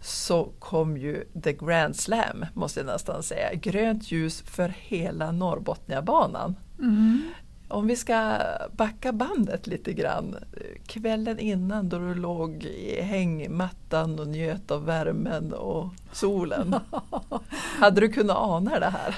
så 0.00 0.52
kom 0.58 0.96
ju 0.96 1.24
the 1.42 1.52
grand 1.52 1.96
slam, 1.96 2.46
måste 2.54 2.80
jag 2.80 2.86
nästan 2.86 3.22
säga. 3.22 3.54
Grönt 3.54 4.12
ljus 4.12 4.42
för 4.42 4.74
hela 4.78 5.32
Norrbotniabanan. 5.32 6.56
Mm. 6.78 7.30
Om 7.68 7.86
vi 7.86 7.96
ska 7.96 8.38
backa 8.72 9.12
bandet 9.12 9.66
lite 9.66 9.92
grann. 9.92 10.36
Kvällen 10.86 11.38
innan 11.38 11.88
då 11.88 11.98
du 11.98 12.14
låg 12.14 12.64
i 12.64 13.00
hängmattan 13.02 14.18
och 14.18 14.28
njöt 14.28 14.70
av 14.70 14.84
värmen 14.84 15.52
och 15.52 15.88
solen. 16.12 16.74
Hade 17.78 18.00
du 18.00 18.08
kunnat 18.08 18.36
ana 18.36 18.80
det 18.80 18.92
här? 18.92 19.08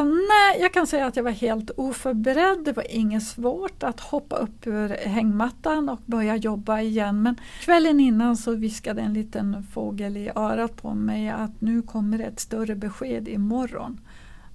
Uh, 0.00 0.04
nej, 0.04 0.60
jag 0.60 0.72
kan 0.72 0.86
säga 0.86 1.06
att 1.06 1.16
jag 1.16 1.24
var 1.24 1.30
helt 1.30 1.70
oförberedd. 1.76 2.64
Det 2.64 2.72
var 2.72 2.96
inget 2.96 3.22
svårt 3.22 3.82
att 3.82 4.00
hoppa 4.00 4.36
upp 4.36 4.66
ur 4.66 4.88
hängmattan 4.88 5.88
och 5.88 6.00
börja 6.06 6.36
jobba 6.36 6.80
igen. 6.80 7.22
Men 7.22 7.36
kvällen 7.60 8.00
innan 8.00 8.36
så 8.36 8.54
viskade 8.54 9.02
en 9.02 9.14
liten 9.14 9.66
fågel 9.72 10.16
i 10.16 10.30
örat 10.36 10.82
på 10.82 10.94
mig 10.94 11.28
att 11.28 11.60
nu 11.60 11.82
kommer 11.82 12.18
ett 12.18 12.40
större 12.40 12.74
besked 12.74 13.28
imorgon. 13.28 14.00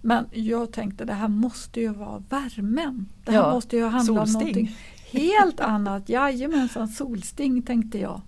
Men 0.02 0.26
jag 0.32 0.72
tänkte 0.72 1.06
det 1.06 1.14
här 1.14 1.28
måste 1.28 1.80
ju 1.80 1.90
vara 1.90 2.24
värmen. 2.30 3.10
Det 3.24 3.32
här 3.32 3.40
ja, 3.40 3.54
måste 3.54 3.78
ju 3.78 3.84
handla 3.84 4.26
solsting. 4.26 4.36
om 4.36 4.44
någonting 4.44 4.78
helt 5.12 5.60
annat. 5.60 6.10
Jajamensan, 6.10 6.88
solsting 6.88 7.62
tänkte 7.62 8.00
jag. 8.00 8.22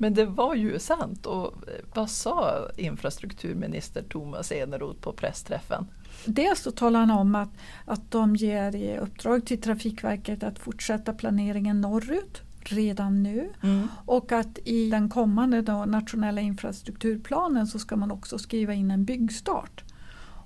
Men 0.00 0.14
det 0.14 0.26
var 0.26 0.54
ju 0.54 0.78
sant. 0.78 1.26
Och 1.26 1.46
eh, 1.46 1.84
vad 1.94 2.10
sa 2.10 2.68
infrastrukturminister 2.76 4.02
Thomas 4.02 4.52
Eneroth 4.52 5.00
på 5.00 5.12
pressträffen? 5.12 5.86
Dels 6.24 6.60
så 6.60 6.70
talar 6.70 7.00
han 7.00 7.10
om 7.10 7.34
att, 7.34 7.48
att 7.84 8.10
de 8.10 8.36
ger 8.36 8.76
i 8.76 8.98
uppdrag 8.98 9.46
till 9.46 9.60
Trafikverket 9.60 10.42
att 10.42 10.58
fortsätta 10.58 11.12
planeringen 11.12 11.80
norrut 11.80 12.42
redan 12.60 13.22
nu 13.22 13.50
mm. 13.62 13.88
och 14.06 14.32
att 14.32 14.58
i 14.64 14.90
den 14.90 15.08
kommande 15.08 15.62
då, 15.62 15.84
nationella 15.84 16.40
infrastrukturplanen 16.40 17.66
så 17.66 17.78
ska 17.78 17.96
man 17.96 18.10
också 18.10 18.38
skriva 18.38 18.74
in 18.74 18.90
en 18.90 19.04
byggstart. 19.04 19.84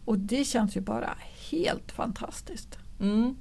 Och 0.05 0.19
det 0.19 0.45
känns 0.45 0.77
ju 0.77 0.81
bara 0.81 1.15
helt 1.51 1.93
fantastiskt. 1.93 2.79
Mm. 3.01 3.37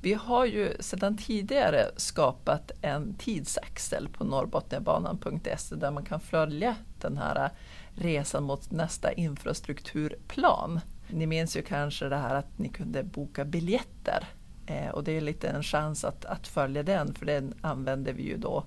Vi 0.00 0.14
har 0.14 0.44
ju 0.44 0.76
sedan 0.80 1.16
tidigare 1.16 1.90
skapat 1.96 2.70
en 2.80 3.14
tidsaxel 3.14 4.08
på 4.08 4.24
norrbotniabanan.se 4.24 5.74
där 5.74 5.90
man 5.90 6.04
kan 6.04 6.20
följa 6.20 6.76
den 7.00 7.18
här 7.18 7.50
resan 7.94 8.42
mot 8.42 8.70
nästa 8.70 9.12
infrastrukturplan. 9.12 10.80
Ni 11.08 11.26
minns 11.26 11.56
ju 11.56 11.62
kanske 11.62 12.08
det 12.08 12.16
här 12.16 12.34
att 12.34 12.58
ni 12.58 12.68
kunde 12.68 13.02
boka 13.02 13.44
biljetter 13.44 14.24
eh, 14.66 14.88
och 14.88 15.04
det 15.04 15.12
är 15.12 15.20
lite 15.20 15.48
en 15.48 15.62
chans 15.62 16.04
att, 16.04 16.24
att 16.24 16.46
följa 16.46 16.82
den 16.82 17.14
för 17.14 17.26
den 17.26 17.54
använder 17.60 18.12
vi 18.12 18.22
ju 18.22 18.36
då 18.36 18.64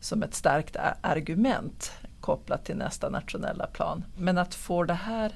som 0.00 0.22
ett 0.22 0.34
starkt 0.34 0.76
argument 1.00 1.92
kopplat 2.20 2.64
till 2.64 2.76
nästa 2.76 3.08
nationella 3.08 3.66
plan. 3.66 4.04
Men 4.16 4.38
att 4.38 4.54
få 4.54 4.84
det 4.84 4.94
här 4.94 5.32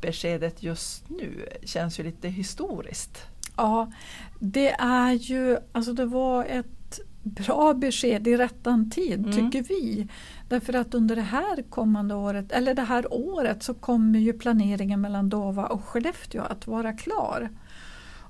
beskedet 0.00 0.62
just 0.62 1.08
nu 1.08 1.48
känns 1.64 2.00
ju 2.00 2.04
lite 2.04 2.28
historiskt. 2.28 3.26
Ja, 3.56 3.92
det 4.38 4.70
är 4.78 5.12
ju, 5.12 5.58
alltså 5.72 5.92
det 5.92 6.06
var 6.06 6.44
ett 6.44 7.00
bra 7.22 7.74
besked 7.74 8.28
i 8.28 8.36
rättan 8.36 8.90
tid 8.90 9.26
mm. 9.26 9.32
tycker 9.32 9.68
vi. 9.68 10.08
Därför 10.48 10.72
att 10.72 10.94
under 10.94 11.16
det 11.16 11.22
här 11.22 11.62
kommande 11.70 12.14
året, 12.14 12.52
eller 12.52 12.74
det 12.74 12.82
här 12.82 13.12
året 13.12 13.62
så 13.62 13.74
kommer 13.74 14.18
ju 14.18 14.32
planeringen 14.32 15.00
mellan 15.00 15.28
Dova 15.28 15.66
och 15.66 15.84
Skellefteå 15.84 16.42
att 16.42 16.66
vara 16.66 16.92
klar. 16.92 17.48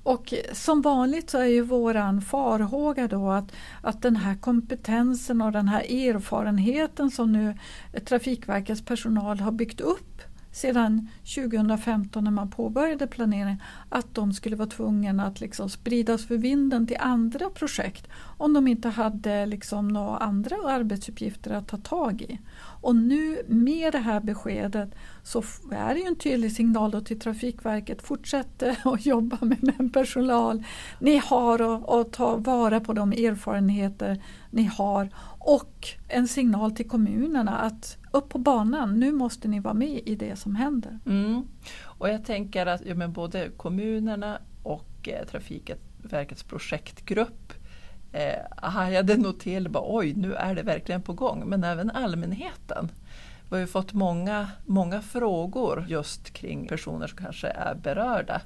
Och 0.03 0.33
som 0.53 0.81
vanligt 0.81 1.29
så 1.29 1.37
är 1.37 1.45
ju 1.45 1.61
våran 1.61 2.21
farhåga 2.21 3.07
då 3.07 3.29
att, 3.29 3.51
att 3.81 4.01
den 4.01 4.15
här 4.15 4.35
kompetensen 4.35 5.41
och 5.41 5.51
den 5.51 5.67
här 5.67 5.81
erfarenheten 5.81 7.11
som 7.11 7.31
nu 7.31 7.57
Trafikverkets 8.05 8.85
personal 8.85 9.39
har 9.39 9.51
byggt 9.51 9.81
upp 9.81 10.21
sedan 10.53 11.09
2015 11.35 12.23
när 12.23 12.31
man 12.31 12.49
påbörjade 12.49 13.07
planeringen 13.07 13.61
att 13.89 14.15
de 14.15 14.33
skulle 14.33 14.55
vara 14.55 14.69
tvungna 14.69 15.25
att 15.25 15.41
liksom 15.41 15.69
spridas 15.69 16.25
för 16.25 16.37
vinden 16.37 16.87
till 16.87 16.97
andra 16.99 17.49
projekt 17.49 18.07
om 18.37 18.53
de 18.53 18.67
inte 18.67 18.89
hade 18.89 19.45
liksom 19.45 19.87
några 19.87 20.17
andra 20.17 20.55
arbetsuppgifter 20.65 21.51
att 21.51 21.67
ta 21.67 21.77
tag 21.77 22.21
i. 22.21 22.39
Och 22.81 22.95
nu 22.95 23.41
med 23.47 23.91
det 23.91 23.99
här 23.99 24.19
beskedet 24.19 24.95
så 25.23 25.43
är 25.71 25.93
det 25.93 25.99
ju 25.99 26.05
en 26.05 26.15
tydlig 26.15 26.51
signal 26.51 27.05
till 27.05 27.19
Trafikverket. 27.19 28.01
Fortsätt 28.01 28.63
att 28.83 29.05
jobba 29.05 29.37
med 29.41 29.57
den 29.61 29.89
personal 29.89 30.63
ni 30.99 31.17
har 31.17 31.61
och, 31.61 31.99
och 31.99 32.11
ta 32.11 32.35
vara 32.35 32.79
på 32.79 32.93
de 32.93 33.11
erfarenheter 33.11 34.23
ni 34.51 34.63
har 34.63 35.09
och 35.45 35.87
en 36.07 36.27
signal 36.27 36.71
till 36.71 36.89
kommunerna 36.89 37.57
att 37.57 37.97
upp 38.11 38.29
på 38.29 38.37
banan, 38.37 38.99
nu 38.99 39.11
måste 39.11 39.47
ni 39.47 39.59
vara 39.59 39.73
med 39.73 40.01
i 40.05 40.15
det 40.15 40.35
som 40.35 40.55
händer. 40.55 40.99
Mm. 41.05 41.47
Och 41.83 42.09
jag 42.09 42.25
tänker 42.25 42.65
att 42.65 42.81
ja, 42.85 42.95
men 42.95 43.13
både 43.13 43.49
kommunerna 43.49 44.39
och 44.63 45.09
eh, 45.09 45.25
Trafikverkets 45.25 46.43
projektgrupp 46.43 47.53
eh, 48.11 48.67
hajade 48.69 49.17
nog 49.17 49.39
till, 49.39 49.69
bara, 49.69 49.83
oj 49.87 50.13
nu 50.13 50.33
är 50.33 50.55
det 50.55 50.63
verkligen 50.63 51.01
på 51.01 51.13
gång. 51.13 51.43
Men 51.45 51.63
även 51.63 51.91
allmänheten. 51.91 52.91
Vi 53.49 53.55
har 53.55 53.61
ju 53.61 53.67
fått 53.67 53.93
många, 53.93 54.47
många 54.65 55.01
frågor 55.01 55.85
just 55.89 56.33
kring 56.33 56.67
personer 56.67 57.07
som 57.07 57.17
kanske 57.17 57.47
är 57.47 57.75
berörda 57.75 58.41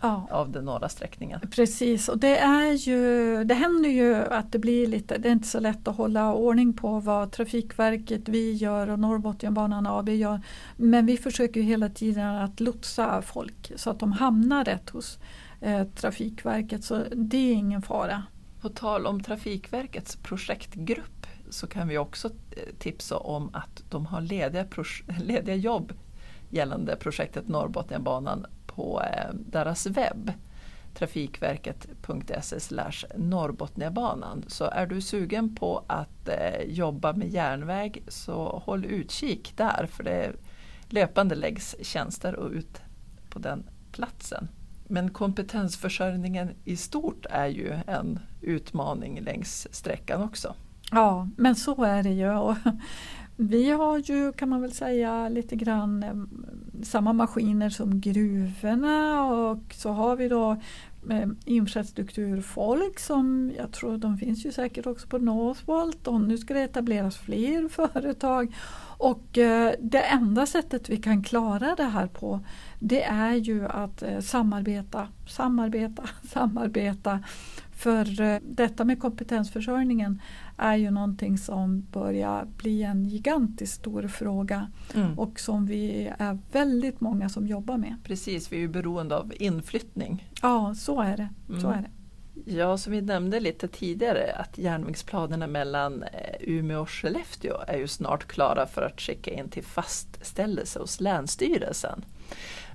ja. 0.00 0.28
av 0.30 0.52
den 0.52 0.64
norra 0.64 0.88
sträckningen. 0.88 1.40
Precis 1.50 2.08
och 2.08 2.18
det, 2.18 2.38
är 2.38 2.72
ju, 2.72 3.44
det 3.44 3.54
händer 3.54 3.90
ju 3.90 4.14
att 4.14 4.52
det 4.52 4.58
blir 4.58 4.86
lite, 4.86 5.18
det 5.18 5.28
är 5.28 5.32
inte 5.32 5.48
så 5.48 5.60
lätt 5.60 5.88
att 5.88 5.96
hålla 5.96 6.32
ordning 6.32 6.72
på 6.72 7.00
vad 7.00 7.32
Trafikverket, 7.32 8.28
vi 8.28 8.52
gör 8.52 8.90
och 8.90 8.98
Norrbotniabanan 8.98 9.86
AB 9.86 10.08
gör. 10.08 10.40
Men 10.76 11.06
vi 11.06 11.16
försöker 11.16 11.60
hela 11.60 11.88
tiden 11.88 12.36
att 12.36 12.60
lotsa 12.60 13.22
folk 13.22 13.72
så 13.76 13.90
att 13.90 14.00
de 14.00 14.12
hamnar 14.12 14.64
rätt 14.64 14.90
hos 14.90 15.18
eh, 15.60 15.84
Trafikverket 15.84 16.84
så 16.84 17.04
det 17.12 17.36
är 17.36 17.54
ingen 17.54 17.82
fara. 17.82 18.22
På 18.60 18.68
tal 18.68 19.06
om 19.06 19.22
Trafikverkets 19.22 20.16
projektgrupp 20.16 21.26
så 21.50 21.66
kan 21.66 21.88
vi 21.88 21.98
också 21.98 22.28
eh, 22.28 22.74
tipsa 22.78 23.16
om 23.16 23.50
att 23.52 23.84
de 23.90 24.06
har 24.06 24.20
lediga, 24.20 24.66
lediga 25.24 25.54
jobb 25.54 25.92
gällande 26.50 26.96
projektet 26.96 27.48
Norrbotniabanan 27.48 28.46
på 28.78 29.02
eh, 29.02 29.34
deras 29.34 29.86
webb 29.86 30.32
trafikverket.se 30.94 32.58
Norrbotniabanan. 33.16 34.44
Så 34.46 34.64
är 34.64 34.86
du 34.86 35.00
sugen 35.00 35.54
på 35.54 35.84
att 35.86 36.28
eh, 36.28 36.62
jobba 36.66 37.12
med 37.12 37.28
järnväg 37.28 38.02
så 38.08 38.62
håll 38.64 38.84
utkik 38.84 39.52
där 39.56 39.88
för 39.92 40.04
det 40.04 40.32
löpande 40.88 41.34
läggs 41.34 41.76
tjänster 41.82 42.52
ut 42.52 42.80
på 43.30 43.38
den 43.38 43.70
platsen. 43.92 44.48
Men 44.88 45.10
kompetensförsörjningen 45.10 46.50
i 46.64 46.76
stort 46.76 47.26
är 47.30 47.46
ju 47.46 47.78
en 47.86 48.20
utmaning 48.40 49.20
längs 49.20 49.68
sträckan 49.70 50.22
också. 50.22 50.54
Ja, 50.90 51.28
men 51.36 51.56
så 51.56 51.84
är 51.84 52.02
det 52.02 52.12
ju. 52.12 52.54
Vi 53.40 53.70
har 53.70 53.98
ju 53.98 54.32
kan 54.32 54.48
man 54.48 54.60
väl 54.60 54.72
säga 54.72 55.28
lite 55.28 55.56
grann 55.56 56.28
samma 56.82 57.12
maskiner 57.12 57.70
som 57.70 58.00
gruvorna 58.00 59.24
och 59.24 59.74
så 59.74 59.90
har 59.90 60.16
vi 60.16 60.28
då 60.28 60.56
infrastrukturfolk 61.44 62.98
som 62.98 63.52
jag 63.56 63.72
tror 63.72 63.98
de 63.98 64.18
finns 64.18 64.46
ju 64.46 64.52
säkert 64.52 64.86
också 64.86 65.08
på 65.08 65.18
Northvolt 65.18 66.06
och 66.08 66.20
nu 66.20 66.38
ska 66.38 66.54
det 66.54 66.60
etableras 66.60 67.16
fler 67.16 67.68
företag. 67.92 68.54
Och 68.98 69.38
eh, 69.38 69.72
det 69.80 70.02
enda 70.02 70.46
sättet 70.46 70.88
vi 70.88 70.96
kan 70.96 71.22
klara 71.22 71.74
det 71.74 71.84
här 71.84 72.06
på 72.06 72.40
det 72.78 73.02
är 73.02 73.34
ju 73.34 73.66
att 73.66 74.02
eh, 74.02 74.20
samarbeta, 74.20 75.08
samarbeta, 75.28 76.02
samarbeta. 76.28 77.20
För 77.78 78.40
detta 78.54 78.84
med 78.84 79.00
kompetensförsörjningen 79.00 80.22
är 80.56 80.76
ju 80.76 80.90
någonting 80.90 81.38
som 81.38 81.80
börjar 81.80 82.44
bli 82.56 82.82
en 82.82 83.04
gigantiskt 83.04 83.74
stor 83.74 84.08
fråga 84.08 84.70
mm. 84.94 85.18
och 85.18 85.40
som 85.40 85.66
vi 85.66 86.12
är 86.18 86.38
väldigt 86.52 87.00
många 87.00 87.28
som 87.28 87.46
jobbar 87.46 87.76
med. 87.76 87.96
Precis, 88.04 88.52
vi 88.52 88.56
är 88.56 88.60
ju 88.60 88.68
beroende 88.68 89.16
av 89.16 89.32
inflyttning. 89.36 90.32
Ja, 90.42 90.74
så 90.74 91.00
är 91.00 91.16
det. 91.16 91.28
Mm. 91.48 91.60
Så 91.60 91.68
är 91.68 91.76
det. 91.82 91.90
Ja, 92.52 92.78
som 92.78 92.92
vi 92.92 93.00
nämnde 93.00 93.40
lite 93.40 93.68
tidigare 93.68 94.32
att 94.32 94.58
järnvägsplanerna 94.58 95.46
mellan 95.46 96.02
eh, 96.02 96.08
Umeå 96.40 96.80
och 96.80 96.90
Skellefteå 96.90 97.56
är 97.66 97.78
ju 97.78 97.88
snart 97.88 98.24
klara 98.24 98.66
för 98.66 98.82
att 98.82 99.00
skicka 99.00 99.30
in 99.30 99.48
till 99.48 99.64
fastställelse 99.64 100.78
hos 100.78 101.00
Länsstyrelsen. 101.00 102.04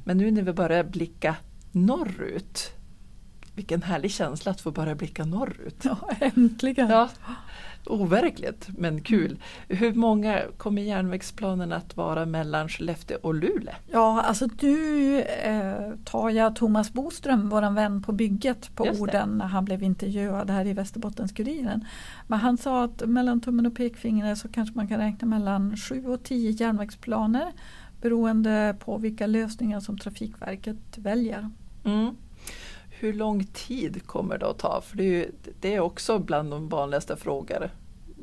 Men 0.04 0.18
nu 0.18 0.32
när 0.32 0.42
vi 0.42 0.54
börjar 0.54 0.84
blicka 0.84 1.36
norrut, 1.72 2.74
vilken 3.56 3.82
härlig 3.82 4.12
känsla 4.12 4.52
att 4.52 4.62
få 4.62 4.72
börja 4.72 4.96
blicka 4.96 5.26
norrut. 5.26 5.76
Ja, 5.84 5.98
äntligen! 6.20 6.90
Ja, 6.90 7.10
overkligt 7.86 8.70
men 8.78 9.02
kul. 9.02 9.40
Hur 9.68 9.94
många 9.94 10.42
kommer 10.58 10.82
järnvägsplanen 10.82 11.74
att 11.74 11.98
vara 11.98 12.26
mellan 12.26 12.70
Skellefteå 12.70 13.18
och 13.22 13.34
Luleå? 13.34 13.74
Ja, 13.92 14.22
alltså 14.22 14.48
nu 14.62 15.22
eh, 15.22 15.92
tar 16.06 16.30
jag 16.30 16.56
Thomas 16.56 16.94
Boström, 16.94 17.50
vår 17.50 17.74
vän 17.74 18.04
på 18.04 18.12
bygget, 18.12 18.76
på 18.76 18.84
orden 18.84 19.30
när 19.30 19.46
han 19.46 19.66
blev 19.66 19.84
intervjuad 19.84 20.50
här 20.50 20.66
i 20.66 20.74
Västerbottens-Kuriren. 20.74 21.86
Men 22.28 22.40
han 22.40 22.58
sa 22.58 22.84
att 22.84 23.10
mellan 23.10 23.42
tummen 23.42 23.66
och 23.66 23.76
pekfingret 23.76 24.38
så 24.38 24.48
kanske 24.48 24.76
man 24.76 24.88
kan 24.88 25.00
räkna 25.00 25.28
mellan 25.28 25.78
sju 25.78 26.06
och 26.08 26.24
tio 26.24 26.52
järnvägsplaner 26.52 27.52
beroende 28.02 28.76
på 28.80 28.98
vilka 28.98 29.28
lösningar 29.28 29.80
som 29.80 29.98
Trafikverket 29.98 30.98
väljer. 30.98 31.50
Mm 31.84 32.16
hur 33.04 33.14
lång 33.14 33.44
tid 33.44 34.08
kommer 34.08 34.38
det 34.38 34.50
att 34.50 34.58
ta? 34.58 34.82
För 34.82 34.98
det 34.98 35.04
är, 35.04 35.32
det 35.60 35.76
är 35.76 35.80
också 35.80 36.20
bland 36.20 36.52
de 36.52 36.70
vanligaste 36.70 37.16
frågor 37.16 37.70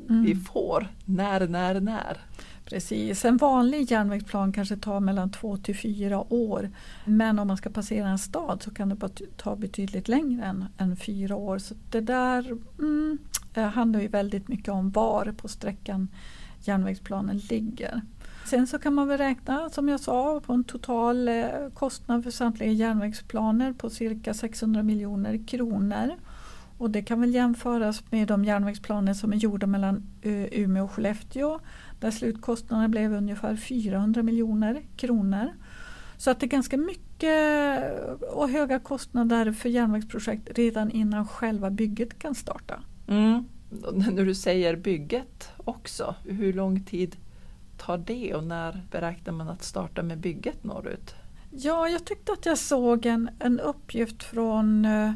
mm. 0.09 0.23
vi 0.23 0.35
får. 0.35 0.87
När, 1.05 1.47
när, 1.47 1.79
när? 1.79 2.17
Precis, 2.65 3.25
en 3.25 3.37
vanlig 3.37 3.91
järnvägsplan 3.91 4.53
kanske 4.53 4.77
tar 4.77 4.99
mellan 4.99 5.31
två 5.31 5.57
till 5.57 5.77
fyra 5.77 6.33
år. 6.33 6.69
Men 7.05 7.39
om 7.39 7.47
man 7.47 7.57
ska 7.57 7.69
passera 7.69 8.07
en 8.09 8.19
stad 8.19 8.63
så 8.63 8.71
kan 8.73 8.89
det 8.89 9.09
ta 9.37 9.55
betydligt 9.55 10.07
längre 10.07 10.45
än, 10.45 10.65
än 10.77 10.95
fyra 10.95 11.35
år. 11.35 11.57
Så 11.57 11.75
det 11.89 12.01
där 12.01 12.57
mm, 12.79 13.17
handlar 13.73 14.01
ju 14.01 14.07
väldigt 14.07 14.47
mycket 14.47 14.69
om 14.69 14.91
var 14.91 15.33
på 15.37 15.47
sträckan 15.47 16.07
järnvägsplanen 16.63 17.37
ligger. 17.37 18.01
Sen 18.45 18.67
så 18.67 18.79
kan 18.79 18.93
man 18.93 19.07
väl 19.07 19.17
räkna, 19.17 19.69
som 19.69 19.89
jag 19.89 19.99
sa, 19.99 20.41
på 20.45 20.53
en 20.53 20.63
total 20.63 21.27
eh, 21.27 21.45
kostnad 21.73 22.23
för 22.23 22.31
samtliga 22.31 22.71
järnvägsplaner 22.71 23.73
på 23.73 23.89
cirka 23.89 24.33
600 24.33 24.83
miljoner 24.83 25.47
kronor. 25.47 26.11
Och 26.77 26.89
det 26.89 27.01
kan 27.01 27.21
väl 27.21 27.33
jämföras 27.33 28.03
med 28.11 28.27
de 28.27 28.45
järnvägsplaner 28.45 29.13
som 29.13 29.33
är 29.33 29.37
gjorda 29.37 29.67
mellan 29.67 30.03
eh, 30.21 30.45
Umeå 30.51 30.83
och 30.83 30.91
Skellefteå 30.91 31.59
där 31.99 32.11
slutkostnaden 32.11 32.91
blev 32.91 33.13
ungefär 33.13 33.55
400 33.55 34.23
miljoner 34.23 34.81
kronor. 34.95 35.49
Så 36.17 36.31
att 36.31 36.39
det 36.39 36.45
är 36.45 36.49
ganska 36.49 36.77
mycket 36.77 37.83
eh, 37.83 38.11
och 38.11 38.49
höga 38.49 38.79
kostnader 38.79 39.51
för 39.51 39.69
järnvägsprojekt 39.69 40.49
redan 40.57 40.91
innan 40.91 41.27
själva 41.27 41.69
bygget 41.69 42.19
kan 42.19 42.35
starta. 42.35 42.83
Mm. 43.07 43.43
När 43.93 44.25
du 44.25 44.35
säger 44.35 44.75
bygget 44.75 45.49
också, 45.57 46.15
hur 46.25 46.53
lång 46.53 46.83
tid 46.83 47.15
tar 47.81 47.97
det 47.97 48.35
och 48.35 48.43
när 48.43 48.81
beräknar 48.91 49.33
man 49.33 49.49
att 49.49 49.63
starta 49.63 50.03
med 50.03 50.17
bygget 50.17 50.63
norrut? 50.63 51.15
Ja, 51.51 51.89
jag 51.89 52.05
tyckte 52.05 52.31
att 52.31 52.45
jag 52.45 52.57
såg 52.57 53.05
en, 53.05 53.29
en 53.39 53.59
uppgift 53.59 54.23
från 54.23 54.85
uh, 54.85 55.11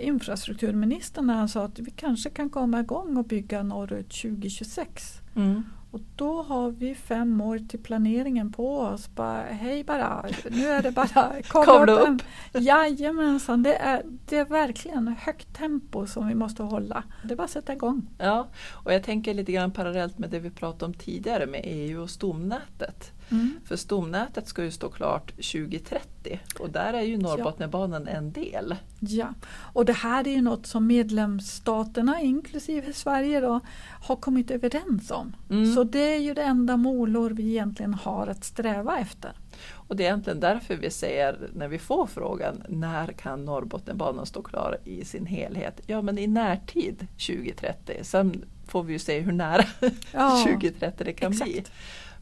infrastrukturministern 0.00 1.26
när 1.26 1.34
han 1.34 1.48
sa 1.48 1.64
att 1.64 1.78
vi 1.78 1.90
kanske 1.90 2.30
kan 2.30 2.50
komma 2.50 2.80
igång 2.80 3.16
och 3.16 3.24
bygga 3.24 3.62
norrut 3.62 4.10
2026. 4.10 5.20
Mm. 5.36 5.62
Och 5.94 6.00
då 6.16 6.42
har 6.42 6.70
vi 6.70 6.94
fem 6.94 7.40
år 7.40 7.58
till 7.58 7.82
planeringen 7.82 8.52
på 8.52 8.78
oss. 8.78 9.08
Bara, 9.14 9.42
Hej 9.42 9.84
bara, 9.84 10.26
nu 10.50 10.66
är 10.66 10.82
det 10.82 10.90
bara 10.90 11.42
kom 11.48 11.88
upp. 11.88 12.08
upp. 12.08 12.22
Jajamensan, 12.52 13.62
det 13.62 13.74
är, 13.76 14.02
det 14.28 14.36
är 14.38 14.44
verkligen 14.44 15.08
högt 15.08 15.56
tempo 15.56 16.06
som 16.06 16.28
vi 16.28 16.34
måste 16.34 16.62
hålla. 16.62 17.02
Det 17.24 17.32
är 17.32 17.36
bara 17.36 17.44
att 17.44 17.50
sätta 17.50 17.72
igång. 17.72 18.08
Ja, 18.18 18.48
och 18.70 18.92
jag 18.92 19.02
tänker 19.02 19.34
lite 19.34 19.52
grann 19.52 19.70
parallellt 19.70 20.18
med 20.18 20.30
det 20.30 20.38
vi 20.38 20.50
pratade 20.50 20.84
om 20.84 20.94
tidigare 20.94 21.46
med 21.46 21.60
EU 21.64 22.02
och 22.02 22.10
stomnätet. 22.10 23.12
Mm. 23.30 23.60
För 23.64 23.76
stomnätet 23.76 24.48
ska 24.48 24.64
ju 24.64 24.70
stå 24.70 24.88
klart 24.88 25.30
2030 25.30 26.40
och 26.58 26.70
där 26.70 26.92
är 26.92 27.02
ju 27.02 27.16
Norrbotniabanan 27.16 28.02
ja. 28.06 28.12
en 28.12 28.32
del. 28.32 28.74
Ja, 28.98 29.34
och 29.54 29.84
det 29.84 29.92
här 29.92 30.28
är 30.28 30.32
ju 30.32 30.42
något 30.42 30.66
som 30.66 30.86
medlemsstaterna 30.86 32.20
inklusive 32.20 32.92
Sverige 32.92 33.40
då, 33.40 33.60
har 34.02 34.16
kommit 34.16 34.50
överens 34.50 35.10
om. 35.10 35.36
Mm. 35.50 35.74
Så 35.74 35.84
det 35.84 36.14
är 36.14 36.20
ju 36.20 36.34
det 36.34 36.42
enda 36.42 36.76
målår 36.76 37.30
vi 37.30 37.48
egentligen 37.48 37.94
har 37.94 38.26
att 38.26 38.44
sträva 38.44 38.98
efter. 38.98 39.32
Och 39.72 39.96
det 39.96 40.02
är 40.02 40.06
egentligen 40.06 40.40
därför 40.40 40.76
vi 40.76 40.90
säger 40.90 41.50
när 41.54 41.68
vi 41.68 41.78
får 41.78 42.06
frågan 42.06 42.62
när 42.68 43.06
kan 43.06 43.44
Norrbotniabanan 43.44 44.26
stå 44.26 44.42
klar 44.42 44.78
i 44.84 45.04
sin 45.04 45.26
helhet? 45.26 45.80
Ja 45.86 46.02
men 46.02 46.18
i 46.18 46.26
närtid 46.26 47.06
2030. 47.26 47.98
Sen 48.02 48.44
får 48.66 48.82
vi 48.82 48.92
ju 48.92 48.98
se 48.98 49.20
hur 49.20 49.32
nära 49.32 49.64
ja, 50.12 50.44
2030 50.44 51.04
det 51.04 51.12
kan 51.12 51.32
exakt. 51.32 51.50
bli. 51.50 51.64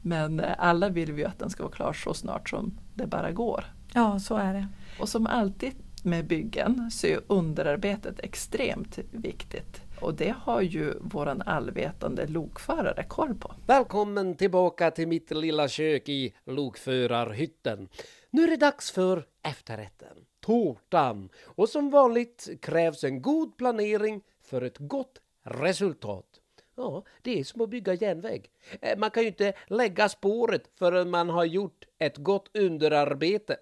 Men 0.02 0.40
eh, 0.40 0.54
alla 0.58 0.88
vill 0.88 1.12
vi 1.12 1.24
att 1.24 1.38
den 1.38 1.50
ska 1.50 1.62
vara 1.62 1.72
klar 1.72 1.92
så 1.92 2.14
snart 2.14 2.48
som 2.48 2.78
det 2.94 3.06
bara 3.06 3.32
går. 3.32 3.64
Ja, 3.94 4.18
så 4.20 4.36
är 4.36 4.54
det. 4.54 4.68
Och 5.00 5.08
som 5.08 5.26
alltid 5.26 5.72
med 6.04 6.26
byggen 6.26 6.90
så 6.90 7.06
är 7.06 7.20
underarbetet 7.26 8.20
extremt 8.20 8.98
viktigt. 9.10 9.82
Och 10.00 10.14
det 10.14 10.34
har 10.38 10.60
ju 10.60 10.94
våran 11.00 11.42
allvetande 11.42 12.26
lokförare 12.26 13.04
koll 13.08 13.34
på. 13.34 13.54
Välkommen 13.66 14.34
tillbaka 14.34 14.90
till 14.90 15.08
mitt 15.08 15.30
lilla 15.30 15.68
kök 15.68 16.08
i 16.08 16.34
lokförarhytten. 16.44 17.88
Nu 18.30 18.42
är 18.42 18.48
det 18.48 18.56
dags 18.56 18.90
för 18.90 19.26
efterrätten, 19.42 20.16
tårtan. 20.40 21.28
Och 21.44 21.68
som 21.68 21.90
vanligt 21.90 22.48
krävs 22.62 23.04
en 23.04 23.22
god 23.22 23.56
planering 23.56 24.20
för 24.42 24.62
ett 24.62 24.78
gott 24.78 25.20
resultat. 25.42 26.41
Ja, 26.74 27.04
det 27.22 27.40
är 27.40 27.44
som 27.44 27.60
att 27.60 27.68
bygga 27.68 27.94
järnväg. 27.94 28.50
Eh, 28.80 28.98
man 28.98 29.10
kan 29.10 29.22
ju 29.22 29.28
inte 29.28 29.52
lägga 29.66 30.08
spåret 30.08 30.70
förrän 30.78 31.10
man 31.10 31.28
har 31.28 31.44
gjort 31.44 31.84
ett 31.98 32.16
gott 32.16 32.56
underarbete. 32.56 33.56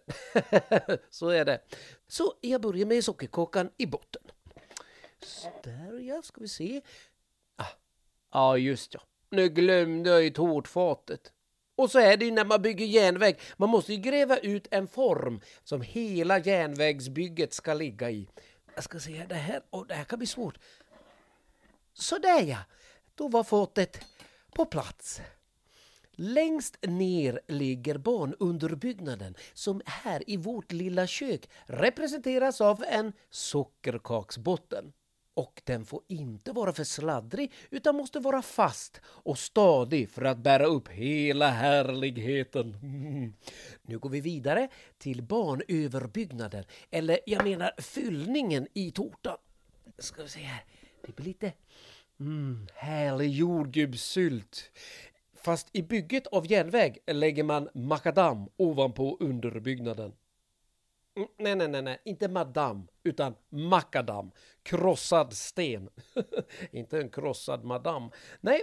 Så 1.10 1.28
är 1.28 1.44
det. 1.44 1.60
Så 2.06 2.34
jag 2.40 2.60
börjar 2.60 2.86
med 2.86 3.04
sockerkakan 3.04 3.70
i 3.76 3.86
botten. 3.86 4.22
Så 5.22 5.48
där 5.62 5.98
ja, 5.98 6.22
ska 6.22 6.40
vi 6.40 6.48
se. 6.48 6.80
Ah, 7.56 7.64
ah, 8.30 8.56
just 8.56 8.94
ja. 8.94 9.00
Nu 9.30 9.48
glömde 9.48 10.10
jag 10.10 10.22
ju 10.22 10.30
tårtfatet. 10.30 11.32
Och 11.76 11.90
så 11.90 11.98
är 11.98 12.16
det 12.16 12.24
ju 12.24 12.30
när 12.30 12.44
man 12.44 12.62
bygger 12.62 12.86
järnväg. 12.86 13.40
Man 13.56 13.68
måste 13.68 13.94
ju 13.94 14.00
gräva 14.00 14.36
ut 14.36 14.68
en 14.70 14.88
form 14.88 15.40
som 15.64 15.82
hela 15.82 16.38
järnvägsbygget 16.38 17.52
ska 17.52 17.74
ligga 17.74 18.10
i. 18.10 18.28
Jag 18.74 18.84
ska 18.84 19.00
se, 19.00 19.26
det 19.28 19.34
här, 19.34 19.62
oh, 19.70 19.86
det 19.86 19.94
här 19.94 20.04
kan 20.04 20.18
bli 20.18 20.26
svårt. 20.26 20.58
Så 21.94 22.18
där 22.18 22.42
ja. 22.42 22.58
Då 23.20 23.28
var 23.28 23.44
fatet 23.44 24.00
på 24.54 24.64
plats. 24.64 25.20
Längst 26.12 26.76
ner 26.82 27.40
ligger 27.48 27.98
barnunderbyggnaden 27.98 29.34
som 29.54 29.82
här 29.84 30.30
i 30.30 30.36
vårt 30.36 30.72
lilla 30.72 31.06
kök 31.06 31.48
representeras 31.66 32.60
av 32.60 32.84
en 32.88 33.12
sockerkaksbotten. 33.30 34.92
Och 35.34 35.62
den 35.64 35.84
får 35.84 36.02
inte 36.08 36.52
vara 36.52 36.72
för 36.72 36.84
sladdrig 36.84 37.52
utan 37.70 37.96
måste 37.96 38.20
vara 38.20 38.42
fast 38.42 39.00
och 39.04 39.38
stadig 39.38 40.10
för 40.10 40.22
att 40.24 40.38
bära 40.38 40.66
upp 40.66 40.88
hela 40.88 41.50
härligheten. 41.50 42.74
Mm. 42.82 43.34
Nu 43.82 43.98
går 43.98 44.10
vi 44.10 44.20
vidare 44.20 44.68
till 44.98 45.22
barnöverbyggnaden. 45.22 46.64
eller 46.90 47.20
jag 47.26 47.44
menar 47.44 47.72
fyllningen 47.78 48.66
i 48.74 48.90
tårtan. 48.90 49.36
Ska 49.98 50.22
vi 50.22 50.28
se 50.28 50.40
här, 50.40 50.64
det 51.06 51.16
blir 51.16 51.26
lite 51.26 51.52
Mm, 52.20 52.66
härlig 52.74 53.30
jordgubbssylt. 53.30 54.70
Fast 55.34 55.68
i 55.72 55.82
bygget 55.82 56.26
av 56.26 56.46
järnväg 56.46 56.98
lägger 57.06 57.44
man 57.44 57.68
makadam 57.74 58.48
ovanpå 58.56 59.16
underbyggnaden. 59.20 60.12
Mm, 61.16 61.28
nej, 61.38 61.56
nej, 61.56 61.68
nej, 61.68 61.82
nej, 61.82 62.00
inte 62.04 62.28
madam, 62.28 62.88
utan 63.02 63.34
makadam. 63.48 64.30
Krossad 64.62 65.32
sten. 65.32 65.90
inte 66.70 66.98
en 66.98 67.10
krossad 67.10 67.64
madam. 67.64 68.10
Nej, 68.40 68.62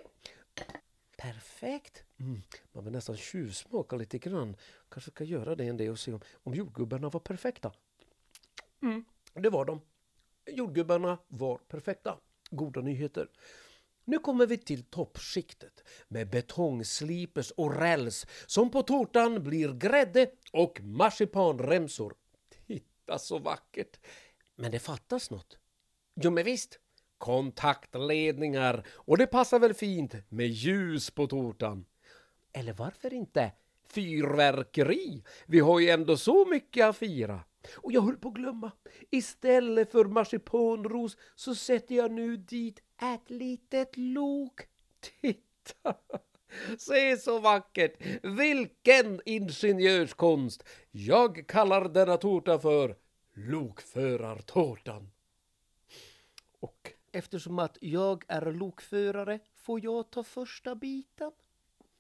perfekt. 1.18 2.04
Mm, 2.20 2.42
man 2.72 2.84
vill 2.84 2.94
nästan 2.94 3.18
tjuvsmaka 3.18 3.96
lite 3.96 4.18
grann. 4.18 4.56
Kanske 4.90 5.12
ska 5.12 5.24
göra 5.24 5.56
det 5.56 5.66
en 5.66 5.78
del 5.78 5.92
och 5.92 6.00
se 6.00 6.14
om, 6.14 6.22
om 6.44 6.54
jordgubbarna 6.54 7.10
var 7.10 7.20
perfekta. 7.20 7.72
Mm, 8.82 9.06
det 9.34 9.50
var 9.50 9.66
de. 9.66 9.82
Jordgubbarna 10.46 11.18
var 11.28 11.58
perfekta 11.58 12.18
goda 12.50 12.82
nyheter. 12.82 13.28
Nu 14.06 14.20
kommer 14.20 14.48
vi 14.48 14.58
till 14.58 14.84
toppskiktet 14.84 15.84
med 16.08 16.30
betongslipers 16.30 17.52
och 17.52 17.76
räls 17.76 18.26
som 18.46 18.72
på 18.72 18.84
tårtan 18.84 19.44
blir 19.44 19.74
grädde 19.74 20.32
och 20.52 20.82
marsipanremsor. 20.82 22.14
Titta 22.68 23.20
så 23.20 23.40
vackert! 23.40 24.00
Men 24.56 24.72
det 24.72 24.80
fattas 24.80 25.32
något. 25.32 25.58
Jo 26.16 26.32
men 26.32 26.44
visst, 26.44 26.80
kontaktledningar 27.18 28.88
och 28.90 29.18
det 29.18 29.28
passar 29.28 29.60
väl 29.60 29.74
fint 29.74 30.16
med 30.30 30.48
ljus 30.48 31.12
på 31.12 31.28
tårtan. 31.28 31.86
Eller 32.54 32.74
varför 32.74 33.14
inte 33.14 33.52
fyrverkeri? 33.88 35.24
Vi 35.46 35.60
har 35.60 35.80
ju 35.80 35.90
ändå 35.90 36.18
så 36.18 36.46
mycket 36.46 36.86
att 36.86 36.98
fira. 36.98 37.44
Och 37.76 37.92
jag 37.92 38.02
höll 38.02 38.18
på 38.18 38.28
att 38.28 38.34
glömma. 38.34 38.72
Istället 39.10 39.92
för 39.92 40.06
marsipanros 40.06 41.18
så 41.36 41.56
sätter 41.56 41.96
jag 41.96 42.12
nu 42.12 42.38
dit 42.38 42.82
ett 43.02 43.30
litet 43.30 43.98
lok. 43.98 44.62
Titta! 45.00 45.96
Se 46.78 47.18
så 47.18 47.40
vackert! 47.40 47.94
Vilken 48.24 49.22
ingenjörskonst! 49.26 50.64
Jag 50.92 51.48
kallar 51.48 51.90
denna 51.90 52.18
tårta 52.18 52.60
för 52.60 52.96
lokförartårtan. 53.34 55.12
Och 56.60 56.94
eftersom 57.12 57.60
att 57.60 57.78
jag 57.82 58.24
är 58.28 58.52
lokförare 58.52 59.40
får 59.56 59.84
jag 59.84 60.12
ta 60.12 60.24
första 60.24 60.76
biten. 60.76 61.32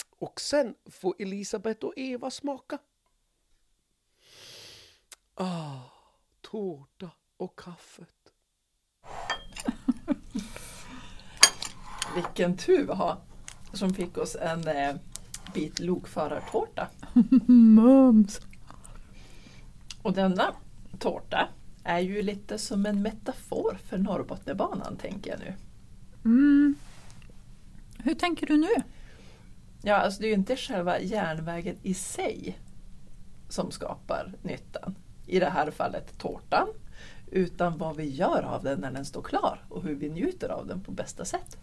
Och 0.10 0.41
sen 0.41 0.75
får 0.86 1.15
Elisabeth 1.19 1.86
och 1.86 1.93
Eva 1.95 2.32
smaka. 2.32 2.80
Ah, 5.39 5.80
tårta 6.41 7.10
och 7.38 7.60
kaffet. 7.60 8.34
Vilken 12.15 12.58
tur 12.58 12.88
vi 12.88 12.93
har 12.93 13.17
som 13.73 13.93
fick 13.93 14.17
oss 14.17 14.36
en 14.36 14.67
eh, 14.67 14.95
bit 15.54 15.80
lokförartårta. 15.80 16.88
Mums! 17.47 18.41
Och 20.02 20.13
denna 20.13 20.54
tårta 21.00 21.50
är 21.84 22.00
ju 22.00 22.21
lite 22.21 22.58
som 22.58 22.86
en 22.86 23.02
metafor 23.02 23.78
för 23.86 23.97
Norrbotniabanan 23.97 24.97
tänker 24.97 25.32
jag 25.32 25.39
nu. 25.39 25.54
Mm. 26.26 26.76
Hur 27.97 28.15
tänker 28.15 28.47
du 28.47 28.58
nu? 28.58 28.84
Ja, 29.82 29.95
alltså 29.95 30.21
det 30.21 30.26
är 30.26 30.30
ju 30.30 30.36
inte 30.36 30.56
själva 30.56 31.00
järnvägen 31.00 31.78
i 31.84 31.93
sig 31.93 32.60
som 33.50 33.71
skapar 33.71 34.34
nyttan. 34.41 34.95
I 35.27 35.39
det 35.39 35.49
här 35.49 35.71
fallet 35.71 36.17
tårtan. 36.17 36.67
Utan 37.31 37.77
vad 37.77 37.95
vi 37.95 38.09
gör 38.09 38.43
av 38.43 38.63
den 38.63 38.79
när 38.79 38.91
den 38.91 39.05
står 39.05 39.21
klar 39.21 39.59
och 39.69 39.83
hur 39.83 39.95
vi 39.95 40.09
njuter 40.09 40.49
av 40.49 40.67
den 40.67 40.81
på 40.81 40.91
bästa 40.91 41.25
sätt. 41.25 41.57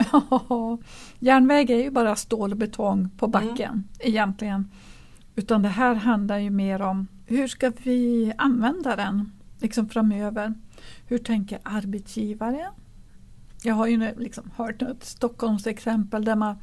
Järnväg 1.19 1.71
är 1.71 1.83
ju 1.83 1.91
bara 1.91 2.17
stål 2.17 2.53
och 2.53 2.59
betong 2.59 3.09
på 3.19 3.27
backen 3.27 3.71
mm. 3.71 3.85
egentligen. 3.99 4.71
Utan 5.37 5.63
det 5.63 5.69
här 5.69 5.95
handlar 5.95 6.39
ju 6.39 6.51
mer 6.51 6.83
om 6.83 7.07
hur 7.27 7.49
ska 7.49 7.73
vi 7.83 8.33
använda 8.39 8.97
den 8.97 9.33
liksom 9.59 9.89
framöver? 9.89 10.55
Hur 11.07 11.19
tänker 11.19 11.59
arbetsgivare? 11.63 12.71
Jag 13.63 13.75
har 13.75 13.87
ju 13.87 14.15
liksom 14.17 14.51
hört 14.57 14.83
ett 14.83 15.05
Stockholms 15.05 15.67
exempel 15.67 16.25
där 16.25 16.37
man 16.37 16.57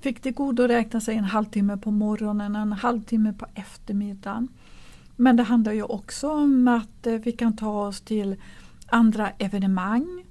fick 0.00 0.20
tillgodoräkna 0.20 1.00
sig 1.00 1.16
en 1.16 1.24
halvtimme 1.24 1.76
på 1.76 1.90
morgonen, 1.90 2.56
en 2.56 2.72
halvtimme 2.72 3.32
på 3.32 3.46
eftermiddagen. 3.54 4.48
Men 5.16 5.36
det 5.36 5.42
handlar 5.42 5.72
ju 5.72 5.82
också 5.82 6.30
om 6.30 6.68
att 6.68 7.06
eh, 7.06 7.14
vi 7.14 7.32
kan 7.32 7.56
ta 7.56 7.86
oss 7.86 8.00
till 8.00 8.36
andra 8.86 9.30
evenemang 9.30 10.24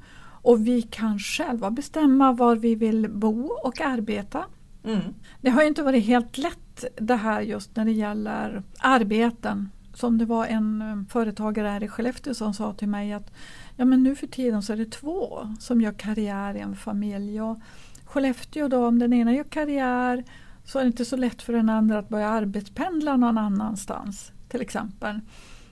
och 0.43 0.67
vi 0.67 0.81
kan 0.81 1.19
själva 1.19 1.71
bestämma 1.71 2.31
var 2.31 2.55
vi 2.55 2.75
vill 2.75 3.09
bo 3.09 3.47
och 3.63 3.81
arbeta. 3.81 4.45
Mm. 4.83 5.01
Det 5.41 5.49
har 5.49 5.63
inte 5.63 5.83
varit 5.83 6.05
helt 6.05 6.37
lätt 6.37 6.85
det 6.95 7.15
här 7.15 7.41
just 7.41 7.75
när 7.75 7.85
det 7.85 7.91
gäller 7.91 8.63
arbeten. 8.79 9.69
Som 9.93 10.17
det 10.17 10.25
var 10.25 10.45
en 10.45 10.81
eh, 10.81 11.11
företagare 11.11 11.67
här 11.67 11.83
i 11.83 11.87
Skellefteå 11.87 12.33
som 12.33 12.53
sa 12.53 12.73
till 12.73 12.87
mig 12.87 13.13
att 13.13 13.33
ja, 13.75 13.85
men 13.85 14.03
nu 14.03 14.15
för 14.15 14.27
tiden 14.27 14.63
så 14.63 14.73
är 14.73 14.77
det 14.77 14.91
två 14.91 15.47
som 15.59 15.81
gör 15.81 15.93
karriär 15.93 16.55
i 16.55 16.59
en 16.59 16.75
familj. 16.75 17.41
Och 17.41 17.59
Skellefteå 18.05 18.67
då, 18.67 18.87
om 18.87 18.99
den 18.99 19.13
ena 19.13 19.33
gör 19.33 19.43
karriär 19.43 20.23
så 20.65 20.79
är 20.79 20.83
det 20.83 20.87
inte 20.87 21.05
så 21.05 21.15
lätt 21.15 21.41
för 21.41 21.53
den 21.53 21.69
andra 21.69 21.99
att 21.99 22.09
börja 22.09 22.29
arbetspendla 22.29 23.17
någon 23.17 23.37
annanstans 23.37 24.31
till 24.47 24.61
exempel. 24.61 25.19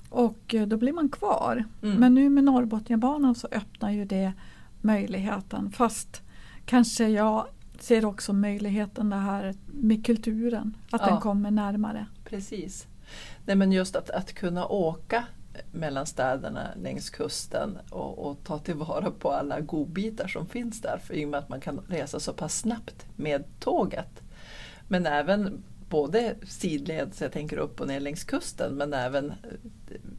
Och 0.10 0.56
eh, 0.56 0.68
då 0.68 0.78
blir 0.78 0.94
man 0.94 1.10
kvar. 1.10 1.64
Mm. 1.82 1.96
Men 1.98 2.14
nu 2.14 2.30
med 2.30 2.44
Norrbotniabanan 2.44 3.36
så 3.36 3.48
öppnar 3.52 3.92
ju 3.92 4.06
det 4.06 4.34
möjligheten. 4.82 5.72
Fast 5.72 6.22
kanske 6.66 7.08
jag 7.08 7.48
ser 7.80 8.06
också 8.06 8.34
möjligheten 8.34 9.10
det 9.10 9.16
här 9.16 9.56
med 9.66 10.06
kulturen. 10.06 10.78
Att 10.92 11.02
ja. 11.02 11.08
den 11.08 11.20
kommer 11.20 11.52
närmare. 11.52 12.06
Precis. 12.26 12.88
Nej, 13.46 13.56
men 13.56 13.72
just 13.72 13.96
att, 13.96 14.10
att 14.10 14.34
kunna 14.34 14.66
åka 14.66 15.26
mellan 15.72 16.06
städerna 16.06 16.68
längs 16.76 17.10
kusten 17.10 17.78
och, 17.90 18.28
och, 18.28 18.44
ta 18.44 18.60
tillvara 18.60 19.12
på 19.12 19.32
alla 19.32 19.60
godbitar 19.60 20.28
som 20.28 20.48
finns 20.48 20.82
där. 20.82 20.98
För 20.98 21.14
i 21.14 21.26
och 21.26 21.30
med 21.30 21.38
att 21.38 21.50
man 21.50 21.62
kan 21.62 21.80
resa 21.88 22.20
så 22.20 22.34
pass 22.34 22.60
snabbt 22.60 23.06
med 23.16 23.44
tåget. 23.60 24.21
Men 24.92 25.06
även 25.06 25.64
både 25.92 26.36
sidleds, 26.44 27.22
jag 27.22 27.32
tänker 27.32 27.58
upp 27.58 27.82
och 27.82 27.88
ner 27.88 28.00
längs 28.00 28.24
kusten, 28.24 28.74
men 28.74 28.94
även 28.94 29.30
eh, 29.30 29.36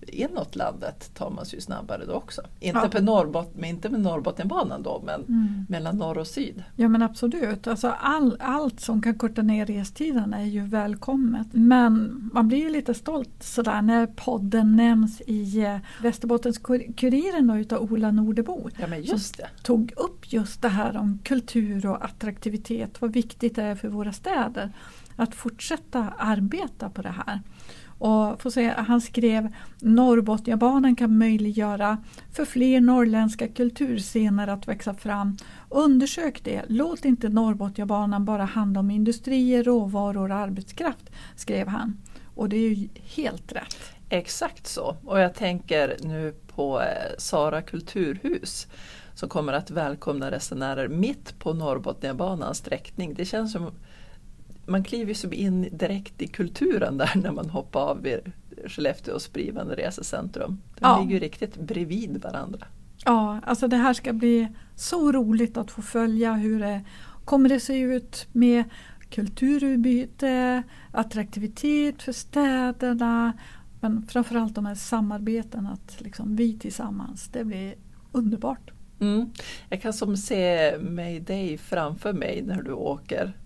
inåt 0.06 0.56
landet 0.56 1.10
tar 1.14 1.30
man 1.30 1.46
sig 1.46 1.60
snabbare 1.60 2.04
då 2.06 2.12
också. 2.12 2.42
Inte, 2.60 2.80
ja. 2.82 2.88
på 2.88 3.02
Norrbot, 3.02 3.54
inte 3.64 3.88
med 3.88 4.00
Norrbotniabanan 4.00 4.82
då, 4.82 5.02
men 5.06 5.20
mm. 5.20 5.66
mellan 5.68 5.96
norr 5.96 6.18
och 6.18 6.26
syd. 6.26 6.62
Ja 6.76 6.88
men 6.88 7.02
absolut, 7.02 7.66
alltså 7.66 7.88
all, 7.88 8.36
allt 8.40 8.80
som 8.80 9.02
kan 9.02 9.18
korta 9.18 9.42
ner 9.42 9.66
restiden 9.66 10.34
är 10.34 10.44
ju 10.44 10.60
välkommet. 10.60 11.46
Men 11.52 12.20
man 12.32 12.48
blir 12.48 12.58
ju 12.58 12.70
lite 12.70 12.94
stolt 12.94 13.42
sådär 13.42 13.82
när 13.82 14.06
podden 14.06 14.76
nämns 14.76 15.20
i 15.26 15.60
eh, 15.60 15.76
Västerbottens 16.02 16.58
Kuriren 16.96 17.46
då, 17.46 17.56
utav 17.56 17.92
Ola 17.92 18.10
Nordebo. 18.10 18.68
Ja, 18.78 18.86
men 18.86 19.02
just 19.02 19.36
det. 19.36 19.48
tog 19.62 19.92
upp 19.96 20.32
just 20.32 20.62
det 20.62 20.68
här 20.68 20.96
om 20.96 21.18
kultur 21.24 21.86
och 21.86 22.04
attraktivitet, 22.04 23.00
vad 23.00 23.12
viktigt 23.12 23.56
det 23.56 23.62
är 23.62 23.74
för 23.74 23.88
våra 23.88 24.12
städer 24.12 24.70
att 25.22 25.34
fortsätta 25.34 26.12
arbeta 26.18 26.90
på 26.90 27.02
det 27.02 27.14
här. 27.26 27.40
Och 28.04 28.42
får 28.42 28.50
se, 28.50 28.68
han 28.76 29.00
skrev 29.00 29.48
Norrbotniabanan 29.80 30.96
kan 30.96 31.18
möjliggöra 31.18 31.98
för 32.32 32.44
fler 32.44 32.80
norrländska 32.80 33.48
kulturscener 33.48 34.48
att 34.48 34.68
växa 34.68 34.94
fram. 34.94 35.36
Undersök 35.68 36.44
det, 36.44 36.62
låt 36.68 37.04
inte 37.04 37.28
Norrbotniabanan 37.28 38.24
bara 38.24 38.44
handla 38.44 38.80
om 38.80 38.90
industrier, 38.90 39.64
råvaror 39.64 40.30
och 40.30 40.36
arbetskraft, 40.36 41.10
skrev 41.36 41.68
han. 41.68 41.96
Och 42.34 42.48
det 42.48 42.56
är 42.56 42.68
ju 42.68 42.88
helt 42.94 43.52
rätt. 43.52 43.76
Exakt 44.08 44.66
så. 44.66 44.96
Och 45.04 45.20
jag 45.20 45.34
tänker 45.34 45.96
nu 46.00 46.34
på 46.46 46.80
eh, 46.80 46.86
Sara 47.18 47.62
kulturhus 47.62 48.66
som 49.14 49.28
kommer 49.28 49.52
att 49.52 49.70
välkomna 49.70 50.30
resenärer 50.30 50.88
mitt 50.88 51.38
på 51.38 51.52
Norrbotniabanans 51.52 52.58
sträckning. 52.58 53.14
Det 53.14 53.24
känns 53.24 53.52
som 53.52 53.70
man 54.72 54.84
kliver 54.84 55.14
sig 55.14 55.34
in 55.34 55.68
direkt 55.72 56.22
i 56.22 56.26
kulturen 56.26 56.98
där 56.98 57.12
när 57.14 57.32
man 57.32 57.50
hoppar 57.50 57.80
av 57.80 58.02
vid 58.02 58.32
Skellefteås 58.66 59.32
blivande 59.32 59.74
resecentrum. 59.74 60.60
De 60.78 60.84
ja. 60.86 61.00
ligger 61.00 61.14
ju 61.14 61.20
riktigt 61.20 61.56
bredvid 61.56 62.22
varandra. 62.22 62.66
Ja, 63.04 63.40
alltså 63.42 63.68
det 63.68 63.76
här 63.76 63.94
ska 63.94 64.12
bli 64.12 64.48
så 64.76 65.12
roligt 65.12 65.56
att 65.56 65.70
få 65.70 65.82
följa 65.82 66.32
hur 66.32 66.60
det 66.60 66.80
kommer 67.24 67.48
det 67.48 67.60
se 67.60 67.78
ut 67.78 68.26
med 68.32 68.64
kulturutbyte, 69.10 70.62
attraktivitet 70.92 72.02
för 72.02 72.12
städerna 72.12 73.32
men 73.80 74.06
framförallt 74.06 74.54
de 74.54 74.66
här 74.66 74.74
samarbeten, 74.74 75.66
att 75.66 76.00
liksom 76.00 76.36
vi 76.36 76.58
tillsammans, 76.58 77.28
det 77.28 77.44
blir 77.44 77.74
underbart. 78.12 78.70
Mm. 79.00 79.30
Jag 79.68 79.82
kan 79.82 79.92
som 79.92 80.16
se 80.16 80.78
mig 80.78 81.20
dig 81.20 81.58
framför 81.58 82.12
mig 82.12 82.42
när 82.46 82.62
du 82.62 82.72
åker 82.72 83.36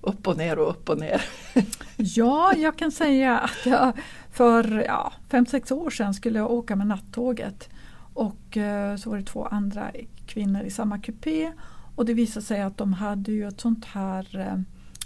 upp 0.00 0.26
och 0.26 0.36
ner 0.36 0.58
och 0.58 0.70
upp 0.70 0.88
och 0.88 0.98
ner. 0.98 1.24
ja, 1.96 2.52
jag 2.56 2.76
kan 2.76 2.92
säga 2.92 3.38
att 3.38 3.66
jag 3.66 3.92
för 4.32 4.84
ja, 4.86 5.12
fem 5.28 5.46
sex 5.46 5.70
år 5.72 5.90
sedan 5.90 6.14
skulle 6.14 6.38
jag 6.38 6.50
åka 6.50 6.76
med 6.76 6.86
nattåget. 6.86 7.68
Och 8.14 8.56
eh, 8.56 8.96
så 8.96 9.10
var 9.10 9.16
det 9.16 9.24
två 9.24 9.44
andra 9.44 9.90
kvinnor 10.26 10.62
i 10.62 10.70
samma 10.70 10.98
kupé. 10.98 11.52
Och 11.96 12.04
det 12.04 12.14
visade 12.14 12.46
sig 12.46 12.62
att 12.62 12.76
de 12.76 12.92
hade 12.92 13.32
ju 13.32 13.48
ett 13.48 13.60
sånt 13.60 13.84
här 13.84 14.38
eh, 14.38 14.60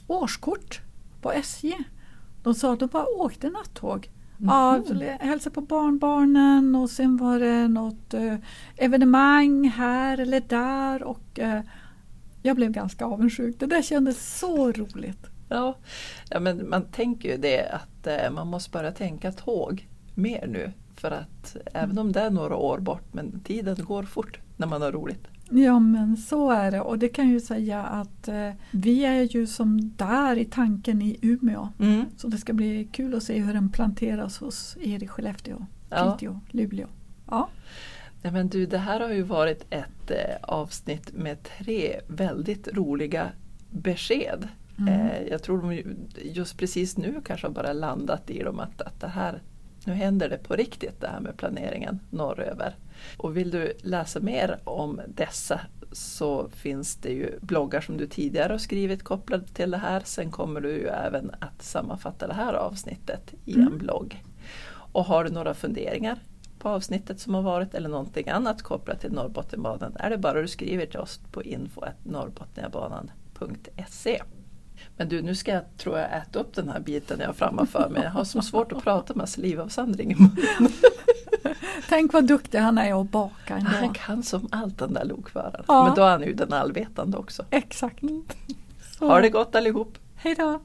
årskort 0.06 0.80
på 1.20 1.32
SJ. 1.32 1.74
De 2.42 2.54
sa 2.54 2.72
att 2.72 2.80
de 2.80 2.88
bara 2.88 3.06
åkte 3.06 3.50
nattåg. 3.50 4.10
Mm. 4.38 4.54
Ja, 4.54 4.82
hälsade 5.20 5.54
på 5.54 5.60
barnbarnen 5.60 6.74
och 6.74 6.90
sen 6.90 7.16
var 7.16 7.38
det 7.38 7.68
något 7.68 8.14
eh, 8.14 8.34
evenemang 8.76 9.68
här 9.68 10.18
eller 10.18 10.40
där. 10.40 11.02
och 11.02 11.38
jag 12.42 12.56
blev 12.56 12.72
ganska 12.72 13.04
avundsjuk. 13.04 13.56
Det 13.58 13.66
där 13.66 13.82
kändes 13.82 14.38
så 14.38 14.72
roligt. 14.72 15.26
Ja, 15.48 15.76
ja 16.30 16.40
men 16.40 16.68
man 16.68 16.84
tänker 16.84 17.28
ju 17.28 17.36
det 17.36 17.68
att 17.68 18.06
eh, 18.06 18.30
man 18.30 18.46
måste 18.46 18.70
börja 18.70 18.92
tänka 18.92 19.32
tåg 19.32 19.88
mer 20.14 20.46
nu. 20.46 20.72
För 20.96 21.10
att 21.10 21.54
mm. 21.54 21.66
även 21.72 21.98
om 21.98 22.12
det 22.12 22.20
är 22.20 22.30
några 22.30 22.56
år 22.56 22.78
bort, 22.78 23.14
men 23.14 23.40
tiden 23.40 23.76
går 23.84 24.02
fort 24.02 24.38
när 24.56 24.66
man 24.66 24.82
har 24.82 24.92
roligt. 24.92 25.28
Ja 25.50 25.78
men 25.78 26.16
så 26.16 26.50
är 26.50 26.70
det 26.70 26.80
och 26.80 26.98
det 26.98 27.08
kan 27.08 27.28
ju 27.28 27.40
säga 27.40 27.82
att 27.82 28.28
eh, 28.28 28.50
vi 28.70 29.04
är 29.04 29.22
ju 29.22 29.46
som 29.46 29.92
där 29.96 30.36
i 30.36 30.44
tanken 30.44 31.02
i 31.02 31.18
Umeå. 31.22 31.68
Mm. 31.78 32.04
Så 32.16 32.28
det 32.28 32.38
ska 32.38 32.52
bli 32.52 32.88
kul 32.92 33.14
att 33.14 33.22
se 33.22 33.38
hur 33.38 33.54
den 33.54 33.68
planteras 33.68 34.38
hos 34.38 34.76
er 34.80 35.02
i 35.02 35.08
Skellefteå, 35.08 35.66
Piteå, 35.88 36.32
ja. 36.32 36.40
Luleå. 36.50 36.86
Ja. 37.30 37.48
Nej, 38.22 38.32
men 38.32 38.48
du, 38.48 38.66
det 38.66 38.78
här 38.78 39.00
har 39.00 39.10
ju 39.10 39.22
varit 39.22 39.66
ett 39.70 40.10
eh, 40.10 40.36
avsnitt 40.42 41.12
med 41.12 41.42
tre 41.42 42.00
väldigt 42.06 42.68
roliga 42.68 43.32
besked. 43.70 44.48
Mm. 44.78 44.94
Eh, 44.94 45.22
jag 45.30 45.42
tror 45.42 45.62
de 45.62 45.82
just 46.22 46.58
precis 46.58 46.96
nu 46.96 47.20
kanske 47.24 47.46
har 47.46 47.54
bara 47.54 47.72
landat 47.72 48.30
i 48.30 48.42
dem 48.42 48.60
att, 48.60 48.82
att 48.82 49.00
det 49.00 49.08
här 49.08 49.42
Nu 49.84 49.92
händer 49.92 50.28
det 50.28 50.38
på 50.38 50.56
riktigt 50.56 51.00
det 51.00 51.08
här 51.08 51.20
med 51.20 51.36
planeringen 51.36 52.00
norröver. 52.10 52.76
Och 53.16 53.36
vill 53.36 53.50
du 53.50 53.72
läsa 53.82 54.20
mer 54.20 54.58
om 54.64 55.00
dessa 55.08 55.60
så 55.92 56.48
finns 56.48 56.96
det 56.96 57.12
ju 57.12 57.38
bloggar 57.40 57.80
som 57.80 57.96
du 57.96 58.06
tidigare 58.06 58.52
har 58.52 58.58
skrivit 58.58 59.02
kopplade 59.02 59.46
till 59.46 59.70
det 59.70 59.78
här. 59.78 60.02
Sen 60.04 60.30
kommer 60.30 60.60
du 60.60 60.70
ju 60.70 60.86
även 60.86 61.30
att 61.38 61.62
sammanfatta 61.62 62.26
det 62.26 62.34
här 62.34 62.54
avsnittet 62.54 63.34
i 63.44 63.54
en 63.54 63.78
blogg. 63.78 64.22
Och 64.92 65.04
har 65.04 65.24
du 65.24 65.30
några 65.30 65.54
funderingar 65.54 66.18
på 66.62 66.68
avsnittet 66.68 67.20
som 67.20 67.34
har 67.34 67.42
varit 67.42 67.74
eller 67.74 67.88
någonting 67.88 68.28
annat 68.28 68.62
kopplat 68.62 69.00
till 69.00 69.12
Norrbotniabanan 69.12 69.96
är 69.98 70.10
det 70.10 70.18
bara 70.18 70.40
du 70.40 70.48
skriver 70.48 70.86
till 70.86 71.00
oss 71.00 71.20
på 71.32 71.42
info.norrbotniabanan.se. 71.42 74.22
Men 74.96 75.08
du, 75.08 75.22
nu 75.22 75.34
ska 75.34 75.52
jag 75.52 75.62
tror 75.78 75.98
jag 75.98 76.16
äta 76.16 76.38
upp 76.38 76.54
den 76.54 76.68
här 76.68 76.80
biten 76.80 77.20
jag 77.20 77.26
har 77.26 77.34
framför 77.34 77.88
mig. 77.88 78.02
Jag 78.02 78.10
har 78.10 78.24
så 78.24 78.42
svårt 78.42 78.72
att 78.72 78.84
prata 78.84 79.14
med 79.14 79.28
salivavsöndring 79.28 80.12
i 80.12 80.14
munnen. 80.14 80.36
Tänk 81.88 82.12
vad 82.12 82.26
duktig 82.26 82.58
han 82.58 82.78
är 82.78 83.00
att 83.00 83.10
baka 83.10 83.56
ändå. 83.56 83.70
Han 83.70 83.94
kan 83.94 84.22
som 84.22 84.48
allt 84.52 84.78
den 84.78 84.92
där 84.92 85.04
lokföraren. 85.04 85.64
Ja. 85.68 85.84
Men 85.84 85.94
då 85.94 86.02
är 86.02 86.10
han 86.10 86.22
ju 86.22 86.34
den 86.34 86.52
allvetande 86.52 87.18
också. 87.18 87.44
Exakt. 87.50 88.02
Ha 88.98 89.20
det 89.20 89.28
gott 89.28 89.54
allihop! 89.54 89.98
Hej 90.16 90.34
då! 90.34 90.60